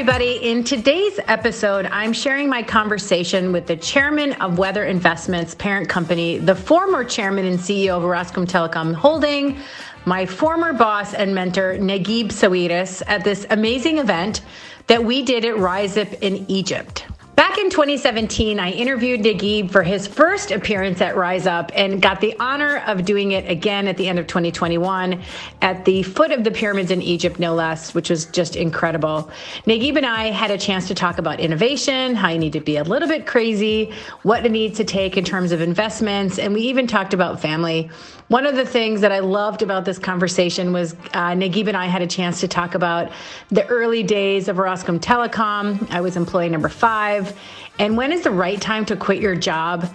everybody. 0.00 0.36
In 0.50 0.64
today's 0.64 1.20
episode, 1.28 1.84
I'm 1.84 2.14
sharing 2.14 2.48
my 2.48 2.62
conversation 2.62 3.52
with 3.52 3.66
the 3.66 3.76
chairman 3.76 4.32
of 4.40 4.56
Weather 4.56 4.86
Investments 4.86 5.54
parent 5.54 5.90
company, 5.90 6.38
the 6.38 6.54
former 6.54 7.04
chairman 7.04 7.44
and 7.44 7.58
CEO 7.58 7.98
of 7.98 8.02
Orascom 8.02 8.46
Telecom 8.46 8.94
Holding, 8.94 9.58
my 10.06 10.24
former 10.24 10.72
boss 10.72 11.12
and 11.12 11.34
mentor, 11.34 11.76
Nagib 11.76 12.28
Sawiris, 12.28 13.02
at 13.08 13.24
this 13.24 13.44
amazing 13.50 13.98
event 13.98 14.40
that 14.86 15.04
we 15.04 15.22
did 15.22 15.44
at 15.44 15.56
RiseUp 15.56 16.18
in 16.22 16.50
Egypt. 16.50 17.04
Back 17.40 17.56
in 17.56 17.70
2017, 17.70 18.60
I 18.60 18.70
interviewed 18.70 19.22
Negib 19.22 19.70
for 19.70 19.82
his 19.82 20.06
first 20.06 20.50
appearance 20.50 21.00
at 21.00 21.16
Rise 21.16 21.46
Up 21.46 21.72
and 21.74 22.02
got 22.02 22.20
the 22.20 22.36
honor 22.38 22.82
of 22.86 23.06
doing 23.06 23.32
it 23.32 23.50
again 23.50 23.88
at 23.88 23.96
the 23.96 24.08
end 24.08 24.18
of 24.18 24.26
2021 24.26 25.22
at 25.62 25.86
the 25.86 26.02
foot 26.02 26.32
of 26.32 26.44
the 26.44 26.50
pyramids 26.50 26.90
in 26.90 27.00
Egypt, 27.00 27.38
no 27.38 27.54
less, 27.54 27.94
which 27.94 28.10
was 28.10 28.26
just 28.26 28.56
incredible. 28.56 29.30
Negib 29.64 29.96
and 29.96 30.04
I 30.04 30.24
had 30.24 30.50
a 30.50 30.58
chance 30.58 30.86
to 30.88 30.94
talk 30.94 31.16
about 31.16 31.40
innovation, 31.40 32.14
how 32.14 32.28
you 32.28 32.38
need 32.38 32.52
to 32.52 32.60
be 32.60 32.76
a 32.76 32.84
little 32.84 33.08
bit 33.08 33.26
crazy, 33.26 33.90
what 34.22 34.44
it 34.44 34.52
needs 34.52 34.76
to 34.76 34.84
take 34.84 35.16
in 35.16 35.24
terms 35.24 35.50
of 35.50 35.62
investments, 35.62 36.38
and 36.38 36.52
we 36.52 36.60
even 36.60 36.86
talked 36.86 37.14
about 37.14 37.40
family. 37.40 37.88
One 38.30 38.46
of 38.46 38.54
the 38.54 38.64
things 38.64 39.00
that 39.00 39.10
I 39.10 39.18
loved 39.18 39.60
about 39.60 39.84
this 39.84 39.98
conversation 39.98 40.72
was 40.72 40.92
uh, 41.14 41.32
Negib 41.32 41.66
and 41.66 41.76
I 41.76 41.86
had 41.86 42.00
a 42.00 42.06
chance 42.06 42.38
to 42.38 42.46
talk 42.46 42.76
about 42.76 43.10
the 43.48 43.66
early 43.66 44.04
days 44.04 44.46
of 44.46 44.58
Orascom 44.58 45.00
Telecom. 45.00 45.90
I 45.90 46.00
was 46.00 46.16
employee 46.16 46.48
number 46.48 46.68
five. 46.68 47.36
And 47.80 47.96
when 47.96 48.12
is 48.12 48.22
the 48.22 48.30
right 48.30 48.60
time 48.60 48.84
to 48.84 48.94
quit 48.94 49.20
your 49.20 49.34
job? 49.34 49.92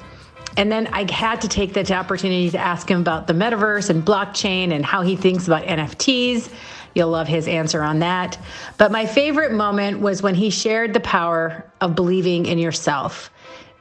And 0.57 0.69
then 0.69 0.87
I 0.87 1.09
had 1.09 1.39
to 1.41 1.47
take 1.47 1.71
that 1.75 1.89
opportunity 1.91 2.49
to 2.49 2.57
ask 2.57 2.91
him 2.91 2.99
about 2.99 3.27
the 3.27 3.31
metaverse 3.31 3.89
and 3.89 4.03
blockchain 4.03 4.73
and 4.73 4.83
how 4.83 5.01
he 5.01 5.15
thinks 5.15 5.47
about 5.47 5.63
NFTs. 5.63 6.51
You'll 6.93 7.11
love 7.11 7.29
his 7.29 7.47
answer 7.47 7.81
on 7.83 7.99
that. 7.99 8.37
But 8.77 8.91
my 8.91 9.05
favorite 9.05 9.53
moment 9.53 10.01
was 10.01 10.21
when 10.21 10.35
he 10.35 10.49
shared 10.49 10.93
the 10.93 10.99
power 10.99 11.71
of 11.79 11.95
believing 11.95 12.47
in 12.47 12.57
yourself 12.57 13.31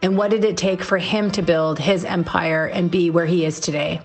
and 0.01 0.17
what 0.17 0.31
did 0.31 0.45
it 0.45 0.57
take 0.57 0.85
for 0.85 0.99
him 0.99 1.33
to 1.33 1.43
build 1.43 1.81
his 1.81 2.05
empire 2.05 2.67
and 2.67 2.89
be 2.89 3.11
where 3.11 3.27
he 3.27 3.45
is 3.45 3.59
today. 3.59 4.01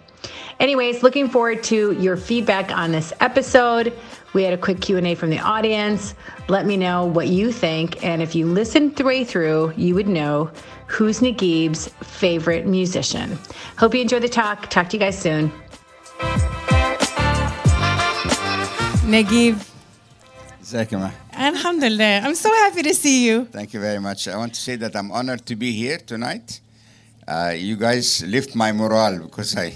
Anyways, 0.59 1.03
looking 1.03 1.29
forward 1.29 1.63
to 1.63 1.93
your 1.93 2.17
feedback 2.17 2.75
on 2.75 2.91
this 2.91 3.13
episode. 3.21 3.93
We 4.33 4.43
had 4.43 4.53
a 4.53 4.57
quick 4.57 4.81
Q&A 4.81 5.15
from 5.15 5.29
the 5.29 5.39
audience. 5.39 6.15
Let 6.49 6.65
me 6.65 6.75
know 6.75 7.05
what 7.05 7.29
you 7.29 7.51
think 7.53 8.03
and 8.03 8.21
if 8.21 8.35
you 8.35 8.45
listened 8.45 8.97
the 8.97 9.05
way 9.05 9.23
through, 9.23 9.73
you 9.77 9.95
would 9.95 10.09
know 10.09 10.51
who's 10.87 11.21
Negib's 11.21 11.87
favorite 12.03 12.67
musician. 12.67 13.39
Hope 13.77 13.95
you 13.95 14.01
enjoy 14.01 14.19
the 14.19 14.27
talk. 14.27 14.69
Talk 14.69 14.89
to 14.89 14.97
you 14.97 14.99
guys 14.99 15.17
soon. 15.17 15.49
Negib. 19.07 19.65
Zakima. 20.61 21.13
Alhamdulillah. 21.31 22.19
I'm 22.19 22.35
so 22.35 22.53
happy 22.53 22.83
to 22.83 22.93
see 22.93 23.25
you. 23.25 23.45
Thank 23.45 23.73
you 23.73 23.79
very 23.79 23.99
much. 23.99 24.27
I 24.27 24.35
want 24.35 24.53
to 24.55 24.59
say 24.59 24.75
that 24.75 24.93
I'm 24.95 25.09
honored 25.11 25.45
to 25.45 25.55
be 25.55 25.71
here 25.71 25.97
tonight. 25.97 26.59
Uh, 27.25 27.53
you 27.55 27.77
guys 27.77 28.23
lift 28.27 28.55
my 28.55 28.71
morale 28.73 29.19
because 29.19 29.55
I 29.55 29.73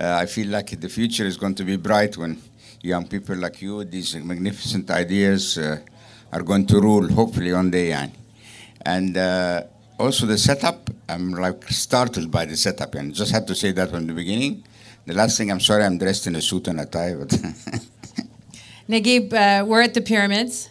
I 0.00 0.26
feel 0.26 0.48
like 0.48 0.80
the 0.80 0.88
future 0.88 1.26
is 1.26 1.36
going 1.36 1.54
to 1.56 1.64
be 1.64 1.76
bright 1.76 2.16
when 2.16 2.40
young 2.82 3.06
people 3.06 3.36
like 3.36 3.60
you, 3.60 3.84
these 3.84 4.14
magnificent 4.16 4.90
ideas, 4.90 5.58
uh, 5.58 5.80
are 6.32 6.42
going 6.42 6.66
to 6.66 6.80
rule, 6.80 7.08
hopefully, 7.08 7.52
one 7.52 7.70
day. 7.70 7.90
Yani. 7.90 8.12
And 8.82 9.16
uh, 9.16 9.64
also 9.98 10.26
the 10.26 10.38
setup, 10.38 10.90
I'm 11.08 11.32
like 11.32 11.64
startled 11.68 12.30
by 12.30 12.44
the 12.44 12.56
setup, 12.56 12.94
and 12.94 13.14
just 13.14 13.32
had 13.32 13.46
to 13.48 13.54
say 13.54 13.72
that 13.72 13.90
from 13.90 14.06
the 14.06 14.14
beginning. 14.14 14.64
The 15.06 15.14
last 15.14 15.38
thing, 15.38 15.50
I'm 15.50 15.60
sorry, 15.60 15.84
I'm 15.84 15.98
dressed 15.98 16.26
in 16.26 16.36
a 16.36 16.42
suit 16.42 16.68
and 16.68 16.80
a 16.80 16.86
tie, 16.86 17.14
but. 17.14 17.28
Negib, 18.88 19.32
uh, 19.32 19.64
we're 19.66 19.82
at 19.82 19.94
the 19.94 20.00
pyramids, 20.00 20.70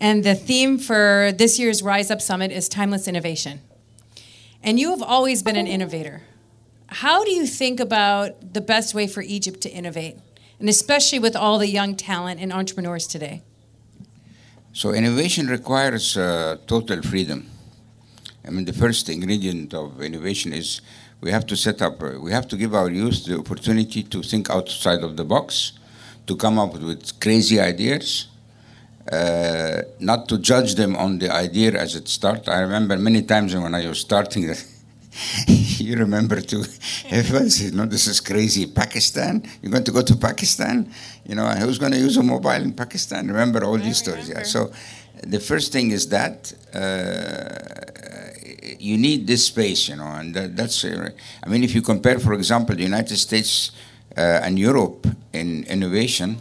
and 0.00 0.22
the 0.22 0.34
theme 0.34 0.78
for 0.78 1.32
this 1.36 1.58
year's 1.58 1.82
Rise 1.82 2.10
Up 2.10 2.20
Summit 2.20 2.52
is 2.52 2.68
timeless 2.68 3.08
innovation. 3.08 3.60
And 4.62 4.78
you 4.78 4.90
have 4.90 5.02
always 5.02 5.42
been 5.42 5.56
an 5.56 5.66
innovator. 5.66 6.22
How 6.90 7.24
do 7.24 7.30
you 7.30 7.46
think 7.46 7.78
about 7.78 8.52
the 8.52 8.60
best 8.60 8.94
way 8.94 9.06
for 9.06 9.22
Egypt 9.22 9.60
to 9.60 9.70
innovate, 9.70 10.16
and 10.58 10.68
especially 10.68 11.20
with 11.20 11.36
all 11.36 11.58
the 11.58 11.68
young 11.68 11.94
talent 11.94 12.40
and 12.40 12.52
entrepreneurs 12.52 13.06
today? 13.06 13.42
So, 14.72 14.92
innovation 14.92 15.46
requires 15.46 16.16
uh, 16.16 16.56
total 16.66 17.00
freedom. 17.02 17.48
I 18.44 18.50
mean, 18.50 18.64
the 18.64 18.72
first 18.72 19.08
ingredient 19.08 19.72
of 19.72 20.02
innovation 20.02 20.52
is 20.52 20.80
we 21.20 21.30
have 21.30 21.46
to 21.46 21.56
set 21.56 21.80
up, 21.80 22.02
uh, 22.02 22.18
we 22.20 22.32
have 22.32 22.48
to 22.48 22.56
give 22.56 22.74
our 22.74 22.90
youth 22.90 23.24
the 23.24 23.38
opportunity 23.38 24.02
to 24.02 24.22
think 24.22 24.50
outside 24.50 25.04
of 25.04 25.16
the 25.16 25.24
box, 25.24 25.72
to 26.26 26.34
come 26.34 26.58
up 26.58 26.72
with 26.72 27.20
crazy 27.20 27.60
ideas, 27.60 28.26
uh, 29.12 29.82
not 30.00 30.28
to 30.28 30.38
judge 30.38 30.74
them 30.74 30.96
on 30.96 31.20
the 31.20 31.32
idea 31.32 31.70
as 31.72 31.94
it 31.94 32.08
starts. 32.08 32.48
I 32.48 32.60
remember 32.60 32.96
many 32.98 33.22
times 33.22 33.54
when 33.54 33.76
I 33.76 33.86
was 33.86 34.00
starting 34.00 34.52
you 35.46 35.96
remember 35.96 36.40
too, 36.40 36.64
everyone 37.10 37.50
said, 37.50 37.74
no, 37.74 37.86
this 37.86 38.06
is 38.06 38.20
crazy. 38.20 38.66
Pakistan? 38.66 39.42
You're 39.62 39.72
going 39.72 39.84
to 39.84 39.92
go 39.92 40.02
to 40.02 40.16
Pakistan? 40.16 40.92
You 41.24 41.34
know, 41.34 41.48
who's 41.48 41.78
going 41.78 41.92
to 41.92 41.98
use 41.98 42.16
a 42.16 42.22
mobile 42.22 42.50
in 42.50 42.72
Pakistan? 42.72 43.26
Remember 43.26 43.64
all 43.64 43.74
I 43.74 43.82
these 43.82 44.06
remember. 44.06 44.24
stories? 44.24 44.28
Yeah. 44.28 44.42
So 44.44 44.72
the 45.22 45.40
first 45.40 45.72
thing 45.72 45.90
is 45.90 46.08
that 46.08 46.52
uh, 46.74 47.90
you 48.78 48.96
need 48.98 49.26
this 49.26 49.46
space, 49.46 49.88
you 49.88 49.96
know, 49.96 50.06
and 50.06 50.34
that, 50.34 50.56
that's, 50.56 50.84
uh, 50.84 51.10
I 51.42 51.48
mean, 51.48 51.64
if 51.64 51.74
you 51.74 51.82
compare, 51.82 52.18
for 52.18 52.34
example, 52.34 52.76
the 52.76 52.82
United 52.82 53.16
States 53.16 53.72
uh, 54.16 54.20
and 54.20 54.58
Europe 54.58 55.06
in 55.32 55.64
innovation, 55.64 56.38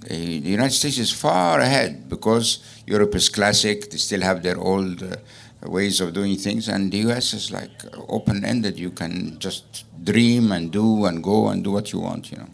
the 0.00 0.16
United 0.16 0.72
States 0.72 0.98
is 0.98 1.12
far 1.12 1.60
ahead 1.60 2.08
because 2.08 2.82
Europe 2.86 3.14
is 3.14 3.28
classic, 3.28 3.90
they 3.90 3.98
still 3.98 4.22
have 4.22 4.42
their 4.42 4.58
old 4.58 5.02
uh, 5.02 5.16
ways 5.62 6.00
of 6.00 6.14
doing 6.14 6.36
things, 6.36 6.68
and 6.68 6.90
the 6.90 6.98
US 7.08 7.34
is 7.34 7.50
like 7.50 7.70
open 8.08 8.44
ended. 8.44 8.78
You 8.78 8.90
can 8.90 9.38
just 9.38 9.84
dream 10.04 10.52
and 10.52 10.70
do 10.70 11.04
and 11.04 11.22
go 11.22 11.48
and 11.48 11.62
do 11.62 11.70
what 11.70 11.92
you 11.92 12.00
want, 12.00 12.30
you 12.30 12.38
know. 12.38 12.48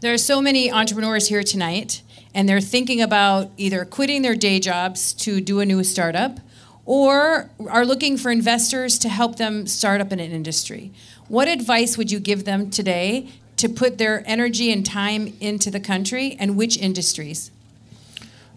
There 0.00 0.12
are 0.12 0.18
so 0.18 0.40
many 0.40 0.70
entrepreneurs 0.70 1.28
here 1.28 1.42
tonight, 1.42 2.02
and 2.34 2.48
they're 2.48 2.60
thinking 2.60 3.00
about 3.00 3.50
either 3.56 3.84
quitting 3.84 4.22
their 4.22 4.34
day 4.34 4.58
jobs 4.58 5.12
to 5.14 5.40
do 5.40 5.60
a 5.60 5.66
new 5.66 5.84
startup 5.84 6.40
or 6.84 7.50
are 7.68 7.84
looking 7.84 8.16
for 8.16 8.30
investors 8.30 8.98
to 8.98 9.08
help 9.08 9.36
them 9.36 9.66
start 9.66 10.00
up 10.00 10.12
in 10.12 10.18
an 10.18 10.32
industry. 10.32 10.92
What 11.28 11.48
advice 11.48 11.96
would 11.96 12.10
you 12.10 12.18
give 12.18 12.44
them 12.44 12.70
today 12.70 13.28
to 13.58 13.68
put 13.68 13.98
their 13.98 14.24
energy 14.26 14.72
and 14.72 14.84
time 14.84 15.34
into 15.40 15.70
the 15.70 15.78
country 15.78 16.36
and 16.40 16.56
which 16.56 16.76
industries? 16.76 17.50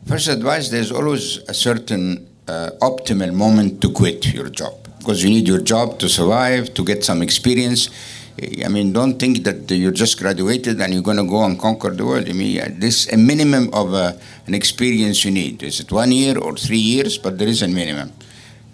First 0.07 0.27
advice 0.27 0.69
there's 0.69 0.91
always 0.91 1.37
a 1.47 1.53
certain 1.53 2.27
uh, 2.47 2.69
optimal 2.81 3.33
moment 3.33 3.81
to 3.81 3.91
quit 3.91 4.33
your 4.33 4.49
job 4.49 4.73
because 4.99 5.23
you 5.23 5.29
need 5.29 5.47
your 5.47 5.61
job 5.61 5.99
to 5.99 6.09
survive, 6.09 6.73
to 6.73 6.83
get 6.83 7.03
some 7.03 7.21
experience. 7.21 7.89
I 8.63 8.67
mean, 8.67 8.91
don't 8.91 9.17
think 9.17 9.43
that 9.45 9.71
you 9.71 9.91
just 9.91 10.19
graduated 10.19 10.81
and 10.81 10.93
you're 10.93 11.03
going 11.03 11.17
to 11.17 11.23
go 11.27 11.45
and 11.45 11.57
conquer 11.57 11.91
the 11.91 12.05
world. 12.05 12.27
I 12.27 12.33
mean, 12.33 12.79
this 12.79 13.11
a 13.13 13.17
minimum 13.17 13.73
of 13.73 13.93
uh, 13.93 14.13
an 14.47 14.53
experience 14.53 15.23
you 15.23 15.31
need. 15.31 15.63
Is 15.63 15.79
it 15.79 15.91
one 15.91 16.11
year 16.11 16.37
or 16.37 16.55
three 16.55 16.79
years? 16.79 17.17
But 17.17 17.37
there 17.37 17.47
is 17.47 17.61
a 17.61 17.67
minimum. 17.67 18.11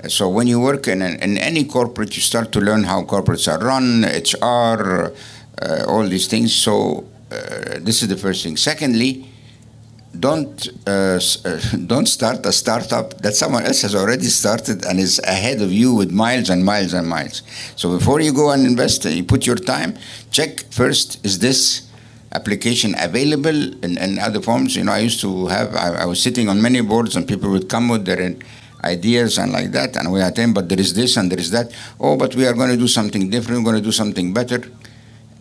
So 0.08 0.30
when 0.30 0.48
you 0.48 0.60
work 0.60 0.88
in, 0.88 1.02
an, 1.04 1.22
in 1.22 1.38
any 1.38 1.64
corporate, 1.66 2.16
you 2.16 2.24
start 2.24 2.52
to 2.54 2.60
learn 2.60 2.84
how 2.86 3.04
corporates 3.04 3.48
are 3.48 3.64
run, 3.64 4.04
HR, 4.04 5.14
uh, 5.62 5.86
all 5.88 6.08
these 6.08 6.28
things. 6.28 6.56
So 6.56 7.08
uh, 7.30 7.78
this 7.80 8.02
is 8.02 8.08
the 8.08 8.18
first 8.18 8.44
thing. 8.44 8.58
Secondly, 8.58 9.31
don't 10.20 10.68
uh, 10.88 11.20
uh, 11.46 11.60
don't 11.88 12.08
start 12.08 12.46
a 12.46 12.52
startup 12.52 13.22
that 13.22 13.34
someone 13.34 13.64
else 13.66 13.82
has 13.82 13.96
already 13.96 14.26
started 14.26 14.86
and 14.86 15.00
is 15.00 15.20
ahead 15.20 15.62
of 15.62 15.72
you 15.72 15.94
with 15.94 16.12
miles 16.12 16.50
and 16.50 16.66
miles 16.66 16.94
and 16.94 17.08
miles. 17.08 17.44
So 17.76 17.98
before 17.98 18.20
you 18.20 18.34
go 18.34 18.52
and 18.52 18.66
invest, 18.66 19.06
and 19.06 19.16
you 19.16 19.24
put 19.24 19.46
your 19.46 19.56
time. 19.56 19.98
Check 20.32 20.66
first: 20.72 21.26
is 21.26 21.40
this 21.40 21.88
application 22.34 22.96
available 22.98 23.74
in, 23.84 23.98
in 23.98 24.20
other 24.20 24.42
forms? 24.42 24.76
You 24.76 24.84
know, 24.84 24.92
I 24.92 25.00
used 25.00 25.22
to 25.22 25.48
have. 25.48 25.76
I, 25.76 26.04
I 26.04 26.06
was 26.06 26.22
sitting 26.22 26.50
on 26.50 26.62
many 26.62 26.82
boards, 26.82 27.16
and 27.16 27.28
people 27.28 27.50
would 27.52 27.70
come 27.70 27.88
with 27.88 28.06
their 28.06 28.36
ideas 28.84 29.38
and 29.38 29.52
like 29.52 29.72
that, 29.72 29.96
and 29.96 30.12
we 30.12 30.22
attend. 30.22 30.56
But 30.56 30.68
there 30.68 30.80
is 30.80 30.94
this 30.94 31.16
and 31.16 31.32
there 31.32 31.40
is 31.40 31.52
that. 31.52 31.74
Oh, 32.00 32.18
but 32.18 32.36
we 32.36 32.46
are 32.46 32.54
going 32.54 32.70
to 32.70 32.78
do 32.78 32.88
something 32.88 33.30
different. 33.30 33.60
We're 33.60 33.72
going 33.72 33.82
to 33.82 33.88
do 33.88 33.94
something 33.94 34.34
better. 34.34 34.62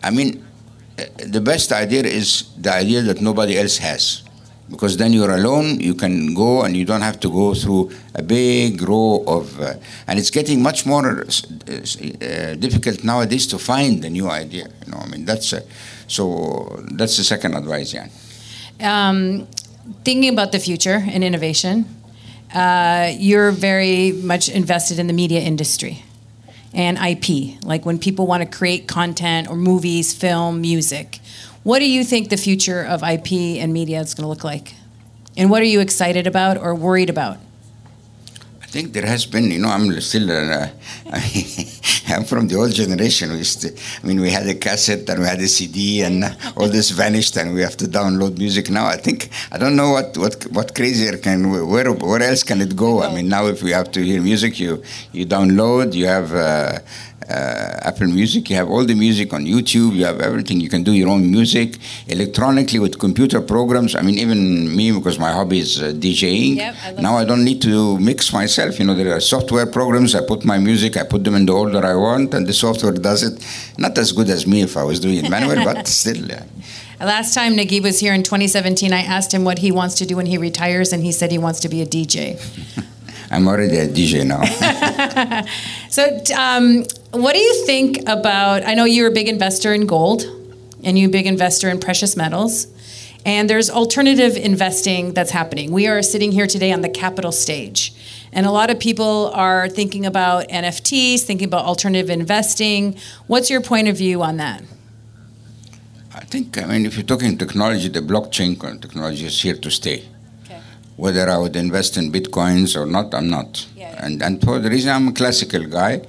I 0.01 0.11
mean, 0.11 0.45
uh, 0.97 1.03
the 1.27 1.41
best 1.41 1.71
idea 1.71 2.03
is 2.03 2.49
the 2.57 2.73
idea 2.73 3.01
that 3.01 3.21
nobody 3.21 3.57
else 3.57 3.77
has 3.77 4.23
because 4.71 4.97
then 4.97 5.13
you're 5.13 5.31
alone. 5.31 5.79
You 5.79 5.93
can 5.93 6.33
go 6.33 6.63
and 6.63 6.75
you 6.75 6.85
don't 6.85 7.01
have 7.01 7.19
to 7.19 7.29
go 7.29 7.53
through 7.53 7.91
a 8.15 8.23
big 8.23 8.81
row 8.81 9.23
of, 9.27 9.59
uh, 9.59 9.73
and 10.07 10.17
it's 10.17 10.31
getting 10.31 10.61
much 10.61 10.85
more 10.85 11.21
uh, 11.21 11.23
uh, 11.23 12.53
difficult 12.55 13.03
nowadays 13.03 13.45
to 13.47 13.59
find 13.59 14.03
a 14.05 14.09
new 14.09 14.29
idea. 14.29 14.67
You 14.85 14.91
know, 14.91 14.99
I 14.99 15.07
mean 15.07 15.25
that's 15.25 15.53
uh, 15.53 15.61
so 16.07 16.83
that's 16.91 17.17
the 17.17 17.23
second 17.23 17.55
advice. 17.55 17.93
Yeah. 17.93 18.07
Um, 18.79 19.47
thinking 20.03 20.33
about 20.33 20.51
the 20.51 20.59
future 20.59 21.03
and 21.05 21.23
innovation, 21.23 21.85
uh, 22.53 23.11
you're 23.17 23.51
very 23.51 24.11
much 24.11 24.49
invested 24.49 24.99
in 24.99 25.07
the 25.07 25.13
media 25.13 25.41
industry 25.41 26.03
and 26.73 26.97
IP, 26.97 27.61
like 27.63 27.85
when 27.85 27.99
people 27.99 28.27
want 28.27 28.41
to 28.43 28.57
create 28.57 28.87
content 28.87 29.49
or 29.49 29.55
movies, 29.55 30.13
film, 30.13 30.61
music. 30.61 31.19
What 31.63 31.77
do 31.79 31.87
you 31.87 32.03
think 32.03 32.29
the 32.29 32.37
future 32.37 32.83
of 32.83 33.03
IP 33.03 33.61
and 33.61 33.71
media 33.71 33.99
is 33.99 34.15
going 34.15 34.23
to 34.23 34.29
look 34.29 34.43
like? 34.43 34.73
And 35.37 35.49
what 35.51 35.61
are 35.61 35.65
you 35.65 35.79
excited 35.79 36.25
about 36.25 36.57
or 36.57 36.73
worried 36.73 37.09
about? 37.09 37.37
I 38.61 38.65
think 38.65 38.93
there 38.93 39.05
has 39.05 39.25
been, 39.25 39.51
you 39.51 39.59
know, 39.59 39.67
I'm 39.67 39.99
still, 40.01 40.31
uh, 40.31 40.69
I'm 42.07 42.23
from 42.23 42.47
the 42.47 42.55
old 42.55 42.71
generation. 42.71 43.31
We 43.31 43.41
I 43.41 44.07
mean, 44.07 44.21
we 44.21 44.31
had 44.31 44.47
a 44.47 44.55
cassette 44.55 45.07
and 45.09 45.19
we 45.19 45.25
had 45.25 45.39
a 45.39 45.47
CD, 45.47 46.01
and 46.01 46.23
all 46.55 46.67
this 46.67 46.89
vanished, 46.89 47.35
and 47.37 47.53
we 47.53 47.61
have 47.61 47.77
to 47.77 47.85
download 47.85 48.37
music 48.37 48.69
now. 48.69 48.85
I 48.85 48.95
think 48.95 49.29
I 49.51 49.57
don't 49.57 49.75
know 49.75 49.91
what 49.91 50.17
what 50.17 50.43
what 50.51 50.73
crazier 50.73 51.17
can 51.17 51.51
where 51.51 51.91
where 51.91 52.23
else 52.23 52.43
can 52.43 52.61
it 52.61 52.75
go? 52.75 53.03
I 53.03 53.13
mean, 53.13 53.27
now 53.27 53.47
if 53.47 53.61
we 53.61 53.71
have 53.71 53.91
to 53.91 54.01
hear 54.01 54.21
music, 54.21 54.57
you 54.59 54.81
you 55.11 55.25
download, 55.25 55.93
you 55.93 56.07
have. 56.07 56.33
Uh, 56.33 56.79
Apple 57.83 58.07
Music. 58.07 58.49
You 58.49 58.55
have 58.57 58.69
all 58.69 58.85
the 58.85 58.95
music 58.95 59.33
on 59.33 59.45
YouTube. 59.45 59.95
You 59.95 60.05
have 60.05 60.21
everything. 60.21 60.59
You 60.59 60.69
can 60.69 60.83
do 60.83 60.91
your 60.91 61.09
own 61.09 61.29
music 61.29 61.77
electronically 62.07 62.79
with 62.79 62.99
computer 62.99 63.41
programs. 63.41 63.95
I 63.95 64.01
mean, 64.01 64.17
even 64.19 64.75
me, 64.75 64.91
because 64.91 65.17
my 65.19 65.31
hobby 65.31 65.59
is 65.59 65.81
uh, 65.81 65.91
DJing. 65.93 66.55
Yep, 66.55 66.75
I 66.83 67.01
now 67.01 67.17
I 67.17 67.25
don't 67.25 67.43
need 67.43 67.61
to 67.63 67.97
mix 67.99 68.33
myself. 68.33 68.79
You 68.79 68.85
know, 68.85 68.95
there 68.95 69.15
are 69.15 69.19
software 69.19 69.65
programs. 69.65 70.15
I 70.15 70.25
put 70.25 70.45
my 70.45 70.57
music. 70.57 70.97
I 70.97 71.03
put 71.03 71.23
them 71.23 71.35
in 71.35 71.45
the 71.45 71.53
order 71.53 71.85
I 71.85 71.95
want, 71.95 72.33
and 72.33 72.45
the 72.47 72.53
software 72.53 72.93
does 72.93 73.23
it. 73.23 73.35
Not 73.77 73.97
as 73.97 74.11
good 74.11 74.29
as 74.29 74.45
me 74.45 74.61
if 74.61 74.77
I 74.77 74.83
was 74.83 74.99
doing 74.99 75.17
it 75.23 75.29
manual, 75.29 75.63
but 75.63 75.87
still. 75.99 76.25
Yeah. 76.25 76.43
Last 76.99 77.33
time 77.33 77.55
Nagib 77.55 77.81
was 77.81 77.99
here 77.99 78.13
in 78.13 78.21
2017, 78.21 78.93
I 78.93 79.01
asked 79.01 79.33
him 79.33 79.43
what 79.43 79.57
he 79.57 79.71
wants 79.71 79.95
to 79.95 80.05
do 80.05 80.15
when 80.17 80.27
he 80.27 80.37
retires, 80.37 80.93
and 80.93 81.03
he 81.03 81.11
said 81.11 81.31
he 81.31 81.39
wants 81.39 81.59
to 81.61 81.69
be 81.69 81.81
a 81.81 81.85
DJ. 81.85 82.37
I'm 83.31 83.47
already 83.47 83.77
a 83.77 83.87
DJ 83.87 84.25
now. 84.25 84.43
so, 85.89 86.03
um, 86.37 86.83
what 87.11 87.33
do 87.33 87.39
you 87.39 87.65
think 87.65 88.01
about? 88.07 88.65
I 88.65 88.73
know 88.73 88.83
you're 88.83 89.07
a 89.07 89.13
big 89.13 89.29
investor 89.29 89.73
in 89.73 89.87
gold, 89.87 90.23
and 90.83 90.99
you're 90.99 91.09
a 91.09 91.11
big 91.11 91.25
investor 91.25 91.69
in 91.69 91.79
precious 91.79 92.17
metals. 92.17 92.67
And 93.25 93.49
there's 93.49 93.69
alternative 93.69 94.35
investing 94.35 95.13
that's 95.13 95.31
happening. 95.31 95.71
We 95.71 95.87
are 95.87 96.01
sitting 96.01 96.31
here 96.31 96.47
today 96.47 96.73
on 96.73 96.81
the 96.81 96.89
capital 96.89 97.31
stage. 97.31 97.93
And 98.33 98.45
a 98.45 98.51
lot 98.51 98.69
of 98.69 98.79
people 98.79 99.31
are 99.33 99.69
thinking 99.69 100.05
about 100.05 100.47
NFTs, 100.49 101.21
thinking 101.21 101.47
about 101.47 101.65
alternative 101.65 102.09
investing. 102.09 102.97
What's 103.27 103.49
your 103.49 103.61
point 103.61 103.87
of 103.87 103.97
view 103.97 104.23
on 104.23 104.37
that? 104.37 104.63
I 106.13 106.21
think, 106.21 106.57
I 106.57 106.65
mean, 106.65 106.85
if 106.85 106.97
you're 106.97 107.05
talking 107.05 107.37
technology, 107.37 107.87
the 107.89 107.99
blockchain 107.99 108.59
technology 108.81 109.25
is 109.25 109.39
here 109.41 109.55
to 109.55 109.69
stay. 109.69 110.10
Whether 110.97 111.29
I 111.29 111.37
would 111.37 111.55
invest 111.55 111.97
in 111.97 112.11
bitcoins 112.11 112.79
or 112.79 112.85
not, 112.85 113.13
I'm 113.13 113.29
not. 113.29 113.67
Yeah. 113.75 114.05
And, 114.05 114.21
and 114.21 114.41
for 114.41 114.59
the 114.59 114.69
reason 114.69 114.91
I'm 114.91 115.07
a 115.09 115.13
classical 115.13 115.65
guy, 115.65 116.01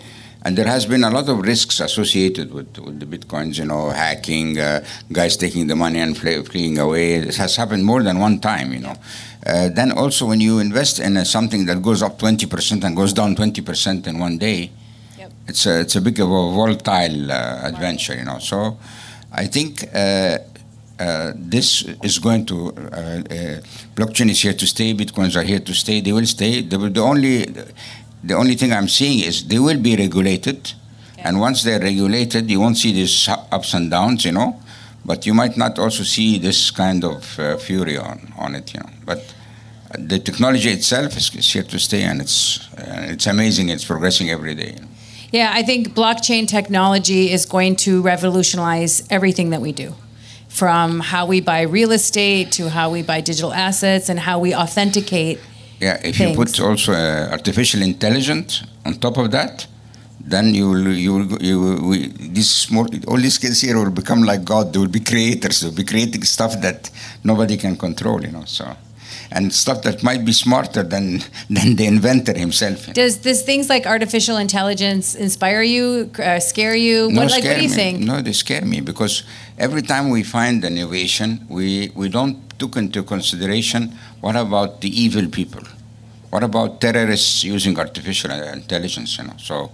and 0.45 0.59
there 0.59 0.67
has 0.67 0.87
been 0.87 1.05
a 1.05 1.11
lot 1.11 1.29
of 1.29 1.39
risks 1.39 1.79
associated 1.79 2.53
with, 2.53 2.77
with 2.79 2.99
the 2.99 3.07
bitcoins, 3.07 3.59
you 3.59 3.65
know, 3.65 3.91
hacking, 3.91 4.59
uh, 4.59 4.85
guys 5.13 5.37
taking 5.37 5.69
the 5.69 5.77
money 5.77 6.01
and 6.01 6.19
fleeing 6.19 6.79
away. 6.79 7.21
This 7.21 7.37
has 7.37 7.55
happened 7.55 7.85
more 7.85 8.03
than 8.03 8.19
one 8.19 8.41
time, 8.41 8.73
you 8.73 8.81
know. 8.81 8.97
Uh, 9.47 9.69
then 9.69 9.93
also 9.93 10.27
when 10.27 10.41
you 10.41 10.59
invest 10.59 10.99
in 10.99 11.17
uh, 11.17 11.25
something 11.25 11.67
that 11.67 11.81
goes 11.81 12.03
up 12.03 12.19
20% 12.19 12.83
and 12.83 12.97
goes 12.97 13.13
down 13.13 13.37
20% 13.37 14.07
in 14.09 14.19
one 14.19 14.37
day, 14.37 14.71
yep. 15.17 15.33
it's, 15.47 15.65
a, 15.67 15.81
it's 15.81 15.95
a 15.95 16.01
big 16.01 16.19
of 16.19 16.29
a 16.29 16.51
volatile 16.51 17.31
uh, 17.31 17.61
adventure, 17.63 18.17
you 18.17 18.25
know. 18.25 18.39
So 18.39 18.79
I 19.33 19.47
think 19.47 19.85
uh, 21.03 21.33
this 21.55 21.69
is 22.03 22.19
going 22.19 22.45
to 22.47 22.57
uh, 22.69 22.73
uh, 22.73 23.61
blockchain 23.99 24.29
is 24.31 24.41
here 24.45 24.57
to 24.63 24.67
stay 24.67 24.95
bitcoins 24.95 25.35
are 25.37 25.47
here 25.53 25.63
to 25.69 25.75
stay 25.75 26.01
they 26.01 26.13
will 26.13 26.27
stay 26.37 26.63
they 26.63 26.77
will, 26.77 26.91
the 26.91 27.01
only 27.13 27.35
the 28.25 28.35
only 28.35 28.55
thing 28.55 28.73
I'm 28.73 28.89
seeing 28.89 29.21
is 29.21 29.45
they 29.45 29.59
will 29.59 29.81
be 29.81 29.97
regulated, 29.97 30.73
and 31.19 31.41
once 31.41 31.63
they're 31.65 31.81
regulated, 31.81 32.49
you 32.51 32.61
won't 32.61 32.77
see 32.77 32.93
these 32.93 33.29
ups 33.29 33.75
and 33.75 33.91
downs, 33.91 34.25
you 34.25 34.33
know. 34.33 34.61
But 35.05 35.27
you 35.27 35.35
might 35.35 35.57
not 35.57 35.79
also 35.79 36.05
see 36.05 36.39
this 36.39 36.71
kind 36.71 37.03
of 37.05 37.39
uh, 37.39 37.57
fury 37.57 37.99
on, 37.99 38.33
on 38.39 38.55
it, 38.55 38.73
you 38.73 38.81
know. 38.81 38.91
But 39.05 39.35
the 39.99 40.21
technology 40.21 40.71
itself 40.71 41.17
is, 41.17 41.35
is 41.35 41.53
here 41.53 41.65
to 41.65 41.79
stay, 41.79 42.03
and 42.03 42.21
it's 42.21 42.73
uh, 42.79 43.09
it's 43.11 43.27
amazing. 43.27 43.71
It's 43.71 43.85
progressing 43.85 44.31
every 44.31 44.55
day. 44.55 44.79
Yeah, 45.33 45.51
I 45.53 45.63
think 45.63 45.95
blockchain 45.95 46.47
technology 46.47 47.33
is 47.33 47.47
going 47.47 47.77
to 47.77 48.03
revolutionize 48.03 49.03
everything 49.11 49.51
that 49.51 49.61
we 49.61 49.73
do 49.73 49.95
from 50.53 51.01
how 51.01 51.25
we 51.25 51.41
buy 51.41 51.63
real 51.63 51.93
estate 51.93 52.53
to 52.53 52.69
how 52.69 52.91
we 52.91 53.03
buy 53.03 53.21
digital 53.23 53.53
assets 53.55 54.11
and 54.11 54.19
how 54.21 54.39
we 54.39 54.55
authenticate 54.55 55.39
yeah, 55.81 55.99
if 56.05 56.17
things. 56.17 56.31
you 56.31 56.37
put 56.37 56.61
also 56.61 56.93
uh, 56.93 57.29
artificial 57.33 57.83
intelligence 57.83 58.63
on 58.85 58.95
top 58.95 59.17
of 59.17 59.31
that, 59.31 59.67
then 60.21 60.55
you 60.55 60.69
will, 60.71 60.93
you 60.93 61.13
will, 61.15 61.43
you 61.43 61.61
will, 61.61 61.89
we, 61.89 62.09
this 62.09 62.71
more, 62.71 62.87
all 63.09 63.17
these 63.17 63.39
kids 63.39 63.61
here 63.63 63.77
will 63.77 63.91
become 63.91 64.23
like 64.23 64.45
God. 64.45 64.73
They 64.73 64.79
will 64.79 64.95
be 65.01 65.01
creators. 65.01 65.61
They 65.61 65.69
will 65.69 65.77
be 65.77 65.85
creating 65.85 66.23
stuff 66.23 66.61
that 66.61 66.91
nobody 67.25 67.57
can 67.57 67.77
control. 67.77 68.23
You 68.23 68.31
know, 68.31 68.45
so 68.45 68.77
and 69.35 69.53
stuff 69.53 69.83
that 69.83 70.03
might 70.03 70.25
be 70.25 70.33
smarter 70.33 70.83
than 70.83 71.21
than 71.51 71.77
the 71.77 71.87
inventor 71.87 72.37
himself. 72.37 72.93
Does 72.93 73.19
this 73.21 73.43
things 73.43 73.69
like 73.69 73.87
artificial 73.87 74.37
intelligence 74.37 75.15
inspire 75.15 75.63
you, 75.63 76.11
uh, 76.19 76.41
scare 76.41 76.77
you? 76.77 77.11
No, 77.11 77.23
what, 77.23 77.31
like, 77.31 77.45
what 77.45 77.57
do 77.57 77.63
you 77.63 77.69
me. 77.69 77.75
think? 77.75 78.01
No, 78.01 78.21
they 78.21 78.33
scare 78.33 78.65
me 78.65 78.81
because 78.81 79.25
every 79.59 79.83
time 79.83 80.11
we 80.11 80.23
find 80.23 80.65
an 80.65 80.77
innovation, 80.77 81.47
we 81.49 81.91
we 81.95 82.09
don't 82.09 82.37
took 82.59 82.77
into 82.77 83.03
consideration 83.03 83.93
what 84.21 84.37
about 84.37 84.81
the 84.81 84.89
evil 84.89 85.27
people? 85.29 85.65
What 86.31 86.45
about 86.45 86.81
terrorists 86.81 87.45
using 87.45 87.79
artificial 87.79 88.31
intelligence? 88.31 89.19
You 89.19 89.25
know, 89.25 89.35
so 89.37 89.73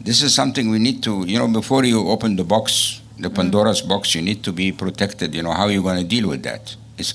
this 0.00 0.22
is 0.22 0.34
something 0.34 0.70
we 0.70 0.78
need 0.78 1.02
to, 1.02 1.24
you 1.26 1.38
know, 1.38 1.48
before 1.48 1.84
you 1.84 2.08
open 2.08 2.36
the 2.36 2.44
box, 2.44 3.00
the 3.18 3.28
mm. 3.28 3.34
Pandora's 3.34 3.82
box, 3.82 4.14
you 4.14 4.22
need 4.22 4.42
to 4.44 4.52
be 4.52 4.70
protected. 4.72 5.34
You 5.34 5.42
know, 5.42 5.52
how 5.52 5.64
are 5.64 5.72
you 5.72 5.82
going 5.82 5.98
to 5.98 6.04
deal 6.04 6.28
with 6.28 6.44
that? 6.44 6.76
It's, 6.96 7.14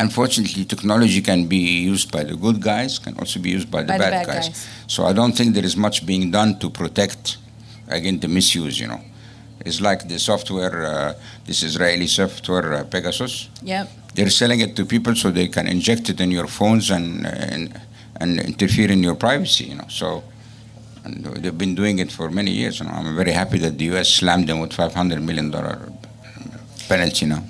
unfortunately, 0.00 0.64
technology 0.64 1.20
can 1.22 1.46
be 1.46 1.56
used 1.56 2.10
by 2.12 2.24
the 2.24 2.36
good 2.36 2.60
guys, 2.60 2.98
can 2.98 3.18
also 3.18 3.40
be 3.40 3.50
used 3.50 3.70
by 3.70 3.82
the, 3.82 3.88
by 3.88 3.98
bad, 3.98 4.06
the 4.06 4.10
bad 4.10 4.26
guys. 4.26 4.48
guys. 4.48 4.68
So 4.86 5.04
I 5.04 5.12
don't 5.12 5.32
think 5.32 5.54
there 5.54 5.64
is 5.64 5.76
much 5.76 6.04
being 6.06 6.30
done 6.30 6.58
to 6.60 6.70
protect 6.70 7.38
against 7.88 8.22
the 8.22 8.28
misuse. 8.28 8.78
You 8.80 8.88
know, 8.88 9.00
it's 9.60 9.80
like 9.80 10.08
the 10.08 10.18
software, 10.18 10.84
uh, 10.84 11.14
this 11.46 11.62
Israeli 11.62 12.06
software 12.06 12.74
uh, 12.74 12.84
Pegasus. 12.84 13.48
Yep. 13.62 13.90
They're 14.14 14.30
selling 14.30 14.60
it 14.60 14.76
to 14.76 14.84
people 14.84 15.14
so 15.16 15.30
they 15.30 15.48
can 15.48 15.66
inject 15.66 16.08
it 16.08 16.20
in 16.20 16.30
your 16.30 16.46
phones 16.46 16.90
and. 16.90 17.26
and 17.26 17.80
and 18.20 18.40
interfere 18.40 18.90
in 18.90 19.02
your 19.02 19.14
privacy. 19.14 19.64
You 19.64 19.76
know, 19.76 19.86
so 19.88 20.22
and 21.04 21.24
they've 21.24 21.56
been 21.56 21.74
doing 21.74 21.98
it 21.98 22.10
for 22.10 22.30
many 22.30 22.50
years. 22.50 22.80
You 22.80 22.86
know, 22.86 22.92
I'm 22.92 23.14
very 23.16 23.32
happy 23.32 23.58
that 23.58 23.78
the 23.78 23.84
U.S. 23.86 24.08
slammed 24.08 24.48
them 24.48 24.60
with 24.60 24.72
500 24.72 25.22
million 25.22 25.50
dollar 25.50 25.92
penalty. 26.88 27.26
You 27.26 27.32
know. 27.32 27.44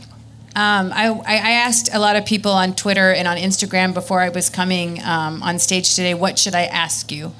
Um, 0.56 0.92
I, 0.92 1.08
I, 1.26 1.50
asked 1.50 1.90
a 1.92 1.98
lot 1.98 2.14
of 2.14 2.26
people 2.26 2.52
on 2.52 2.76
Twitter 2.76 3.12
and 3.12 3.26
on 3.26 3.36
Instagram 3.36 3.92
before 3.92 4.20
I 4.20 4.28
was 4.28 4.48
coming 4.48 5.02
um, 5.02 5.42
on 5.42 5.58
stage 5.58 5.96
today, 5.96 6.14
what 6.14 6.38
should 6.38 6.54
I 6.54 6.66
ask 6.66 7.10
you? 7.10 7.32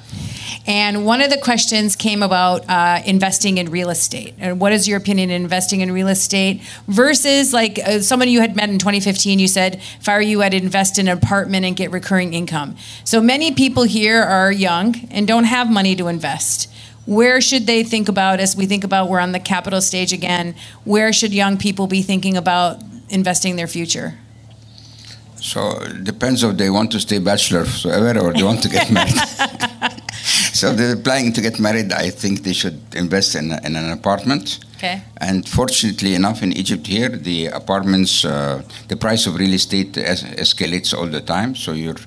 And 0.67 1.05
one 1.05 1.21
of 1.21 1.29
the 1.29 1.37
questions 1.37 1.95
came 1.95 2.21
about 2.21 2.69
uh, 2.69 3.01
investing 3.05 3.57
in 3.57 3.71
real 3.71 3.89
estate. 3.89 4.33
And 4.37 4.59
what 4.59 4.73
is 4.73 4.85
your 4.85 4.97
opinion 4.97 5.29
in 5.29 5.43
investing 5.43 5.79
in 5.79 5.91
real 5.91 6.09
estate 6.09 6.61
versus 6.89 7.53
like 7.53 7.79
uh, 7.79 8.01
someone 8.01 8.27
you 8.27 8.41
had 8.41 8.57
met 8.57 8.69
in 8.69 8.79
2015? 8.79 9.39
You 9.39 9.47
said, 9.47 9.75
if 9.75 10.09
I 10.09 10.15
were 10.15 10.21
you, 10.21 10.43
I'd 10.43 10.53
invest 10.53 10.99
in 10.99 11.07
an 11.07 11.17
apartment 11.17 11.65
and 11.65 11.73
get 11.73 11.91
recurring 11.91 12.33
income. 12.33 12.75
So 13.05 13.21
many 13.21 13.53
people 13.53 13.83
here 13.83 14.21
are 14.21 14.51
young 14.51 15.07
and 15.09 15.25
don't 15.25 15.45
have 15.45 15.71
money 15.71 15.95
to 15.95 16.07
invest 16.07 16.69
where 17.05 17.39
should 17.39 17.67
they 17.67 17.83
think 17.83 18.09
about 18.09 18.39
as 18.39 18.55
we 18.55 18.65
think 18.65 18.83
about 18.83 19.07
we're 19.07 19.19
on 19.19 19.31
the 19.31 19.39
capital 19.39 19.79
stage 19.79 20.11
again 20.11 20.55
where 20.85 21.13
should 21.13 21.31
young 21.31 21.55
people 21.55 21.85
be 21.85 22.01
thinking 22.01 22.35
about 22.35 22.81
investing 23.09 23.55
their 23.55 23.67
future 23.67 24.13
so 25.39 25.79
it 25.81 26.03
depends 26.03 26.43
if 26.43 26.57
they 26.57 26.69
want 26.69 26.91
to 26.91 26.99
stay 26.99 27.19
bachelor 27.19 27.65
forever 27.65 28.19
or 28.19 28.33
they 28.33 28.43
want 28.43 28.61
to 28.63 28.69
get 28.69 28.91
married 28.91 29.13
so 30.55 30.73
they're 30.73 30.95
planning 30.95 31.33
to 31.33 31.41
get 31.41 31.59
married. 31.59 31.91
I 31.91 32.09
think 32.09 32.43
they 32.43 32.53
should 32.53 32.81
invest 32.95 33.35
in, 33.35 33.51
in 33.51 33.75
an 33.75 33.91
apartment. 33.91 34.59
Okay. 34.77 35.01
And 35.17 35.47
fortunately 35.47 36.15
enough, 36.15 36.41
in 36.41 36.51
Egypt 36.53 36.87
here, 36.87 37.09
the 37.09 37.47
apartments, 37.47 38.25
uh, 38.25 38.63
the 38.87 38.95
price 38.95 39.27
of 39.27 39.35
real 39.35 39.53
estate 39.53 39.97
es- 39.97 40.23
escalates 40.23 40.93
all 40.97 41.07
the 41.07 41.21
time. 41.21 41.55
So 41.55 41.73
you're 41.73 42.01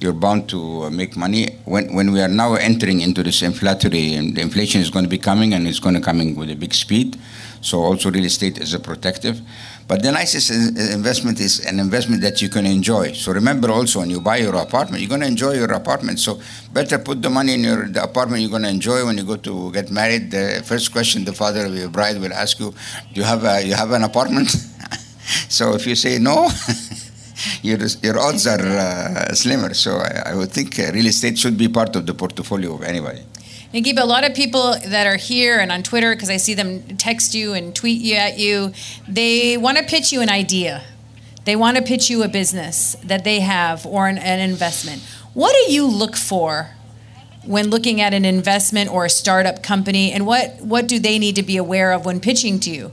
you're 0.00 0.14
bound 0.14 0.48
to 0.48 0.84
uh, 0.84 0.90
make 0.90 1.16
money. 1.16 1.58
When 1.64 1.94
when 1.94 2.12
we 2.12 2.20
are 2.22 2.28
now 2.28 2.54
entering 2.54 3.00
into 3.00 3.22
this 3.22 3.42
inflationary, 3.42 4.18
and 4.18 4.34
the 4.34 4.40
inflation 4.40 4.80
is 4.80 4.90
going 4.90 5.04
to 5.04 5.10
be 5.10 5.18
coming, 5.18 5.52
and 5.54 5.66
it's 5.68 5.80
going 5.80 5.94
to 5.94 6.00
coming 6.00 6.36
with 6.36 6.50
a 6.50 6.56
big 6.56 6.74
speed. 6.74 7.18
So 7.60 7.80
also 7.80 8.10
real 8.10 8.24
estate 8.24 8.58
is 8.58 8.72
a 8.72 8.80
protective. 8.80 9.40
But 9.88 10.02
the 10.02 10.12
nicest 10.12 10.50
investment 10.50 11.40
is 11.40 11.66
an 11.66 11.80
investment 11.80 12.22
that 12.22 12.40
you 12.40 12.48
can 12.48 12.64
enjoy. 12.64 13.12
So 13.12 13.32
remember 13.32 13.70
also 13.70 14.00
when 14.00 14.10
you 14.10 14.20
buy 14.20 14.36
your 14.36 14.54
apartment, 14.54 15.02
you're 15.02 15.08
going 15.08 15.22
to 15.22 15.26
enjoy 15.26 15.54
your 15.54 15.72
apartment. 15.72 16.20
So 16.20 16.40
better 16.72 16.98
put 16.98 17.22
the 17.22 17.30
money 17.30 17.54
in 17.54 17.64
your 17.64 17.88
the 17.88 18.02
apartment 18.02 18.42
you're 18.42 18.50
going 18.50 18.62
to 18.62 18.68
enjoy 18.68 19.04
when 19.04 19.18
you 19.18 19.24
go 19.24 19.36
to 19.36 19.72
get 19.72 19.90
married. 19.90 20.30
The 20.30 20.62
first 20.64 20.92
question 20.92 21.24
the 21.24 21.32
father 21.32 21.66
of 21.66 21.74
your 21.74 21.88
bride 21.88 22.20
will 22.20 22.32
ask 22.32 22.60
you, 22.60 22.70
"Do 23.12 23.20
you 23.20 23.24
have 23.24 23.44
a 23.44 23.66
you 23.66 23.74
have 23.74 23.90
an 23.90 24.04
apartment?" 24.04 24.48
so 25.48 25.74
if 25.74 25.86
you 25.86 25.96
say 25.96 26.18
no. 26.18 26.48
your, 27.62 27.78
your 28.02 28.18
odds 28.18 28.46
are 28.46 28.60
uh, 28.60 29.34
slimmer. 29.34 29.74
So 29.74 29.96
I, 29.96 30.30
I 30.30 30.34
would 30.34 30.50
think 30.50 30.78
uh, 30.78 30.92
real 30.92 31.06
estate 31.06 31.38
should 31.38 31.56
be 31.56 31.68
part 31.68 31.96
of 31.96 32.06
the 32.06 32.14
portfolio 32.14 32.74
of 32.74 32.82
anybody. 32.82 33.22
Nagib, 33.72 34.02
a 34.02 34.04
lot 34.04 34.28
of 34.28 34.34
people 34.34 34.74
that 34.86 35.06
are 35.06 35.16
here 35.16 35.60
and 35.60 35.70
on 35.70 35.84
Twitter, 35.84 36.12
because 36.12 36.28
I 36.28 36.38
see 36.38 36.54
them 36.54 36.96
text 36.96 37.36
you 37.36 37.54
and 37.54 37.74
tweet 37.74 38.00
you 38.00 38.16
at 38.16 38.36
you, 38.36 38.72
they 39.06 39.56
want 39.56 39.78
to 39.78 39.84
pitch 39.84 40.12
you 40.12 40.20
an 40.20 40.28
idea. 40.28 40.82
They 41.44 41.54
want 41.54 41.76
to 41.76 41.82
pitch 41.82 42.10
you 42.10 42.24
a 42.24 42.28
business 42.28 42.96
that 43.04 43.22
they 43.22 43.40
have 43.40 43.86
or 43.86 44.08
an, 44.08 44.18
an 44.18 44.40
investment. 44.40 45.02
What 45.34 45.54
do 45.54 45.72
you 45.72 45.86
look 45.86 46.16
for 46.16 46.70
when 47.44 47.70
looking 47.70 48.00
at 48.00 48.12
an 48.12 48.24
investment 48.24 48.90
or 48.90 49.04
a 49.04 49.10
startup 49.10 49.62
company, 49.62 50.12
and 50.12 50.26
what, 50.26 50.60
what 50.60 50.88
do 50.88 50.98
they 50.98 51.18
need 51.18 51.36
to 51.36 51.42
be 51.42 51.56
aware 51.56 51.92
of 51.92 52.04
when 52.04 52.18
pitching 52.20 52.58
to 52.60 52.70
you? 52.70 52.90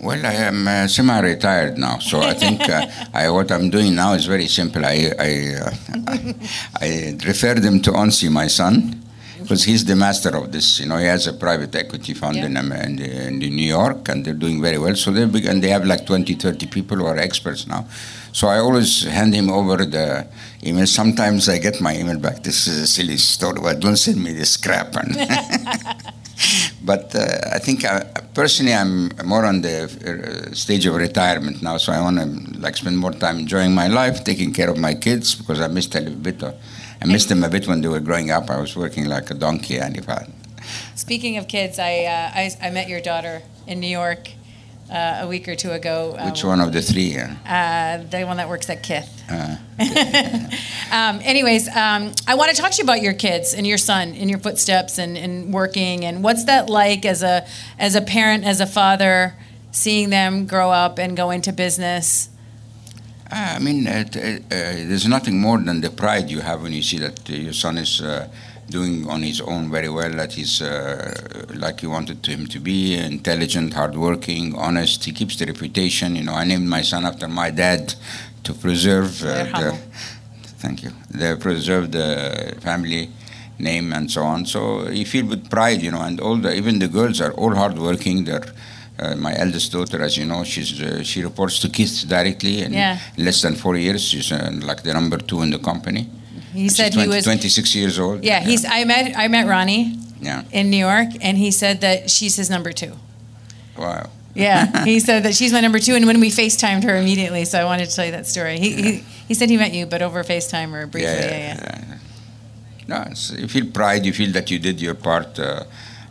Well, 0.00 0.26
I 0.26 0.32
am 0.32 0.66
uh, 0.66 0.88
semi-retired 0.88 1.78
now, 1.78 1.98
so 1.98 2.20
I 2.20 2.34
think 2.34 2.68
uh, 2.68 2.86
I, 3.14 3.30
what 3.30 3.52
I'm 3.52 3.70
doing 3.70 3.94
now 3.94 4.14
is 4.14 4.26
very 4.26 4.48
simple. 4.48 4.84
I 4.84 5.12
I, 5.18 5.54
uh, 5.54 5.70
I, 6.08 6.34
I 6.80 7.18
refer 7.24 7.54
them 7.54 7.80
to 7.82 7.92
Onsi, 7.92 8.30
my 8.30 8.48
son, 8.48 9.01
because 9.42 9.64
he's 9.64 9.84
the 9.84 9.96
master 9.96 10.30
of 10.36 10.52
this. 10.52 10.80
You 10.80 10.86
know, 10.86 10.96
he 10.96 11.06
has 11.06 11.26
a 11.26 11.32
private 11.32 11.74
equity 11.74 12.14
fund 12.14 12.36
Yeah. 12.36 12.46
in, 12.46 12.56
in, 12.56 12.98
in 13.00 13.38
New 13.38 13.66
York, 13.78 14.08
and 14.08 14.24
they're 14.24 14.34
doing 14.46 14.60
very 14.62 14.78
well. 14.78 14.94
So 14.96 15.10
they 15.10 15.24
and 15.48 15.62
they 15.62 15.68
have 15.70 15.84
like 15.84 16.06
20, 16.06 16.34
30 16.34 16.66
people 16.66 16.96
who 16.96 17.06
are 17.06 17.18
experts 17.18 17.66
now. 17.66 17.86
So 18.32 18.48
I 18.48 18.58
always 18.58 19.04
hand 19.04 19.34
him 19.34 19.50
over 19.50 19.84
the 19.84 20.26
email. 20.64 20.86
Sometimes 20.86 21.48
I 21.48 21.58
get 21.58 21.80
my 21.80 21.94
email 21.96 22.18
back. 22.18 22.42
This 22.42 22.66
is 22.66 22.78
a 22.80 22.86
silly 22.86 23.18
story, 23.18 23.60
but 23.60 23.80
don't 23.80 23.96
send 23.96 24.22
me 24.22 24.32
this 24.32 24.56
crap. 24.56 24.94
And 24.96 25.14
but 26.82 27.14
uh, 27.14 27.26
I 27.52 27.58
think 27.58 27.84
I, 27.84 28.04
personally 28.34 28.74
I'm 28.74 29.10
more 29.24 29.44
on 29.44 29.60
the 29.62 29.84
uh, 29.84 30.54
stage 30.54 30.86
of 30.86 30.94
retirement 30.94 31.62
now, 31.62 31.76
so 31.76 31.92
I 31.92 32.00
want 32.00 32.18
to 32.18 32.58
like 32.58 32.76
spend 32.76 32.98
more 32.98 33.12
time 33.12 33.38
enjoying 33.40 33.74
my 33.74 33.88
life, 33.88 34.24
taking 34.24 34.52
care 34.52 34.70
of 34.70 34.78
my 34.78 34.94
kids 34.94 35.34
because 35.34 35.60
I 35.60 35.68
missed 35.68 35.94
a 35.94 36.00
little 36.00 36.18
bit. 36.18 36.42
Of, 36.42 36.54
I 37.02 37.06
missed 37.06 37.28
them 37.28 37.42
a 37.42 37.48
bit 37.48 37.66
when 37.66 37.80
they 37.80 37.88
were 37.88 38.00
growing 38.00 38.30
up. 38.30 38.48
I 38.50 38.60
was 38.60 38.76
working 38.76 39.06
like 39.06 39.30
a 39.30 39.34
donkey, 39.34 39.78
and 39.78 39.96
if 39.96 40.08
I, 40.08 40.26
Speaking 40.94 41.36
of 41.38 41.48
kids, 41.48 41.78
I, 41.80 42.04
uh, 42.04 42.30
I, 42.40 42.50
I 42.66 42.70
met 42.70 42.88
your 42.88 43.00
daughter 43.00 43.42
in 43.66 43.80
New 43.80 43.88
York 43.88 44.30
uh, 44.88 45.18
a 45.22 45.26
week 45.26 45.48
or 45.48 45.56
two 45.56 45.72
ago. 45.72 46.14
uh, 46.16 46.26
which 46.26 46.44
one 46.44 46.60
of 46.60 46.72
the 46.72 46.80
three? 46.80 47.16
Uh, 47.18 47.26
Uh, 47.44 48.02
the 48.08 48.24
one 48.24 48.36
that 48.36 48.48
works 48.48 48.70
at 48.70 48.82
Kith. 48.82 49.10
uh, 49.28 49.56
Um, 50.92 51.20
anyways, 51.24 51.68
um, 51.68 52.12
I 52.28 52.34
want 52.36 52.54
to 52.54 52.56
talk 52.60 52.70
to 52.72 52.78
you 52.78 52.84
about 52.84 53.00
your 53.02 53.14
kids 53.14 53.54
and 53.54 53.66
your 53.66 53.78
son 53.78 54.14
in 54.14 54.28
your 54.28 54.38
footsteps 54.38 54.98
and, 54.98 55.16
and 55.16 55.52
working 55.52 56.04
and 56.04 56.22
what's 56.22 56.44
that 56.44 56.68
like 56.68 57.06
as 57.06 57.22
a 57.22 57.46
as 57.78 57.94
a 57.94 58.02
parent, 58.02 58.44
as 58.44 58.60
a 58.60 58.66
father, 58.66 59.34
seeing 59.70 60.10
them 60.10 60.46
grow 60.46 60.70
up 60.70 60.98
and 60.98 61.16
go 61.16 61.30
into 61.30 61.50
business. 61.52 62.28
I 63.32 63.58
mean, 63.60 63.86
uh, 63.86 64.04
t- 64.04 64.20
uh, 64.20 64.40
there's 64.50 65.08
nothing 65.08 65.40
more 65.40 65.58
than 65.58 65.80
the 65.80 65.88
pride 65.90 66.30
you 66.30 66.40
have 66.40 66.62
when 66.62 66.72
you 66.72 66.82
see 66.82 66.98
that 66.98 67.30
uh, 67.30 67.32
your 67.32 67.54
son 67.54 67.78
is 67.78 68.02
uh, 68.02 68.28
doing 68.68 69.08
on 69.08 69.22
his 69.22 69.40
own 69.40 69.70
very 69.70 69.88
well, 69.88 70.10
that 70.10 70.34
he's 70.34 70.60
uh, 70.60 71.46
like 71.54 71.82
you 71.82 71.88
wanted 71.88 72.24
him 72.26 72.46
to 72.48 72.60
be, 72.60 72.94
intelligent, 72.94 73.72
hardworking, 73.72 74.54
honest. 74.54 75.04
He 75.04 75.12
keeps 75.12 75.36
the 75.36 75.46
reputation. 75.46 76.14
You 76.14 76.24
know, 76.24 76.34
I 76.34 76.44
named 76.44 76.68
my 76.68 76.82
son 76.82 77.06
after 77.06 77.26
my 77.26 77.50
dad 77.50 77.94
to 78.44 78.52
preserve 78.52 79.22
uh, 79.22 79.44
the. 79.44 79.78
Thank 80.58 80.82
you. 80.82 80.92
They 81.10 81.34
preserve 81.36 81.90
the 81.90 82.56
family 82.60 83.10
name 83.58 83.92
and 83.94 84.10
so 84.10 84.22
on. 84.22 84.44
So 84.44 84.88
you 84.88 85.06
feel 85.06 85.26
with 85.26 85.48
pride, 85.48 85.80
you 85.80 85.90
know, 85.90 86.02
and 86.02 86.20
all 86.20 86.36
the 86.36 86.54
even 86.54 86.78
the 86.80 86.88
girls 86.88 87.20
are 87.20 87.32
all 87.32 87.54
hardworking. 87.54 88.24
They're 88.24 88.44
uh, 89.02 89.16
my 89.16 89.34
eldest 89.36 89.72
daughter, 89.72 90.02
as 90.02 90.16
you 90.16 90.24
know, 90.24 90.44
she's 90.44 90.70
uh, 90.80 91.02
she 91.02 91.22
reports 91.22 91.58
to 91.60 91.68
Keith 91.68 92.04
directly, 92.08 92.62
and 92.64 92.74
Yeah. 92.74 92.98
in 93.16 93.24
less 93.24 93.40
than 93.42 93.54
four 93.54 93.76
years, 93.76 94.02
she's 94.10 94.30
uh, 94.32 94.50
like 94.62 94.82
the 94.82 94.92
number 94.92 95.18
two 95.18 95.42
in 95.42 95.50
the 95.50 95.58
company. 95.58 96.02
He 96.52 96.62
And 96.62 96.72
said 96.72 96.92
she's 96.94 97.02
he 97.02 97.08
was 97.08 97.24
26 97.24 97.74
years 97.74 97.98
old. 97.98 98.24
Yeah, 98.24 98.40
he's 98.40 98.64
I 98.64 98.84
met 98.84 99.16
I 99.16 99.28
met 99.28 99.46
Ronnie 99.46 99.96
yeah. 100.20 100.42
in 100.52 100.70
New 100.70 100.76
York 100.90 101.08
and 101.20 101.38
he 101.38 101.50
said 101.50 101.80
that 101.80 102.10
she's 102.10 102.36
his 102.36 102.48
number 102.50 102.72
2. 102.72 102.92
Wow. 103.78 104.10
Yeah, 104.34 104.84
he 104.92 105.00
said 105.00 105.22
that 105.24 105.34
she's 105.34 105.52
my 105.52 105.60
number 105.60 105.78
2 105.78 105.94
and 105.94 106.06
when 106.06 106.20
we 106.20 106.30
FaceTimed 106.30 106.84
her 106.84 106.96
immediately, 106.96 107.44
so 107.46 107.58
I 107.58 107.64
wanted 107.64 107.88
to 107.88 107.96
tell 107.96 108.04
you 108.04 108.12
that 108.12 108.26
story. 108.26 108.58
He 108.58 108.70
he, 108.82 108.92
he 109.28 109.34
said 109.34 109.48
he 109.50 109.56
met 109.56 109.72
you 109.72 109.86
but 109.86 110.02
over 110.02 110.22
FaceTime 110.24 110.72
or 110.74 110.86
briefly. 110.86 111.10
Yeah, 111.12 111.56
yeah. 111.56 111.98
No, 112.88 113.04
it's, 113.10 113.30
you 113.30 113.48
feel 113.48 113.66
pride. 113.72 114.04
You 114.04 114.12
feel 114.12 114.32
that 114.32 114.50
you 114.50 114.58
did 114.58 114.80
your 114.80 114.94
part. 114.94 115.38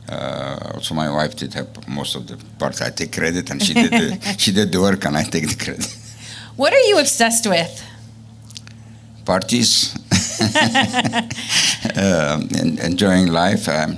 Uh, 0.10 0.14
uh, 0.14 0.72
also, 0.74 0.94
my 0.94 1.10
wife 1.10 1.36
did 1.36 1.54
her 1.54 1.68
most 1.88 2.16
of 2.16 2.28
the 2.28 2.38
parts. 2.58 2.82
I 2.82 2.90
take 2.90 3.12
credit, 3.14 3.50
and 3.50 3.62
she 3.62 3.74
did 3.74 3.92
the, 3.92 4.36
she 4.38 4.52
did 4.52 4.72
the 4.72 4.82
work, 4.82 5.06
and 5.06 5.18
I 5.18 5.24
take 5.24 5.48
the 5.48 5.64
credit. 5.64 5.98
What 6.56 6.74
are 6.74 6.82
you 6.82 7.00
obsessed 7.00 7.48
with? 7.48 7.84
Parties, 9.26 9.96
um, 11.96 12.50
and 12.60 12.80
enjoying 12.80 13.28
life. 13.28 13.68
Um, 13.70 13.98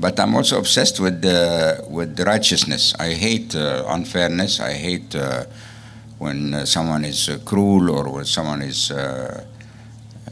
but 0.00 0.18
I'm 0.20 0.34
also 0.34 0.58
obsessed 0.58 1.00
with 1.00 1.22
the 1.22 1.84
with 1.88 2.18
righteousness. 2.20 2.94
I 2.98 3.12
hate 3.14 3.54
uh, 3.54 3.84
unfairness. 3.88 4.60
I 4.60 4.72
hate 4.72 5.14
uh, 5.14 5.44
when 6.18 6.54
uh, 6.54 6.64
someone 6.64 7.04
is 7.04 7.28
uh, 7.28 7.38
cruel 7.44 7.90
or 7.90 8.08
when 8.12 8.24
someone 8.24 8.62
is 8.62 8.90
uh, 8.90 9.44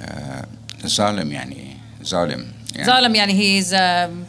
uh, 0.00 0.42
zalim, 0.82 1.30
yani 1.32 1.76
zalim. 2.02 2.46
Zalim 2.84 3.14
yani 3.14 3.32
he's 3.32 3.72
um, 3.72 4.26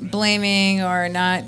blaming 0.00 0.82
or 0.82 1.08
not 1.08 1.42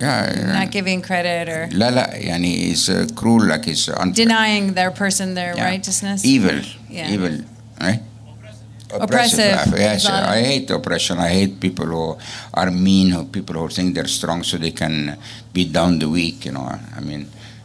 Yeah, 0.00 0.34
yeah. 0.34 0.52
not 0.58 0.70
giving 0.72 1.00
credit 1.02 1.48
or 1.48 1.68
لا 1.72 1.90
لا 1.90 2.14
يعني 2.16 2.72
is 2.72 2.88
uh, 2.88 3.06
cruel 3.14 3.42
like 3.46 3.64
he's 3.64 3.88
unfair. 3.88 4.24
denying 4.24 4.74
their 4.74 4.90
person 4.90 5.34
their 5.34 5.54
Yeah. 5.56 5.64
righteousness. 5.72 6.24
evil 6.24 6.58
Yeah. 6.90 7.10
evil 7.14 7.34
right 7.80 8.00
Oppressive. 9.06 9.56
yes 9.86 10.04
Zalim. 10.06 10.26
I 10.36 10.40
hate 10.50 10.70
oppression 10.70 11.16
I 11.18 11.28
hate 11.38 11.54
people 11.60 11.86
who 11.86 12.04
are 12.60 12.70
mean 12.70 13.14
or 13.14 13.24
people 13.24 13.54
who 13.60 13.68
think 13.76 13.94
they're 13.94 14.06
strong 14.20 14.42
so 14.42 14.58
they 14.58 14.70
can 14.82 15.16
beat 15.54 15.72
down 15.72 15.98
the 15.98 16.08
weak 16.10 16.44
you 16.46 16.52
know 16.52 16.66
I 16.98 17.00
mean 17.00 17.22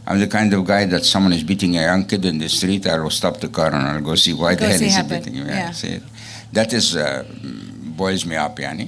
I'm 0.07 0.19
the 0.25 0.27
kind 0.37 0.53
of 0.53 0.61
guy 0.65 0.85
that 0.93 1.03
someone 1.03 1.33
is 1.33 1.43
beating 1.43 1.75
a 1.77 1.81
young 1.81 2.05
kid 2.05 2.23
in 2.23 2.37
the 2.37 2.47
street 2.47 2.87
I 2.87 2.97
will 2.99 3.09
stop 3.21 3.35
the 3.45 3.49
car 3.49 3.69
and 3.75 3.83
I'll 3.89 4.01
go 4.11 4.15
see 4.15 4.33
why 4.33 4.53
Go 4.55 4.59
the 4.61 4.67
hell 4.69 4.77
see 4.79 4.85
is 4.85 4.91
he 4.95 4.97
happen. 5.01 5.17
beating 5.19 5.35
him 5.39 5.47
Yeah. 5.47 5.71
see 5.71 5.93
it. 5.99 6.03
that 6.53 6.71
is 6.71 6.95
uh, 6.95 7.25
boils 8.01 8.23
me 8.25 8.35
up 8.45 8.55
yani 8.67 8.87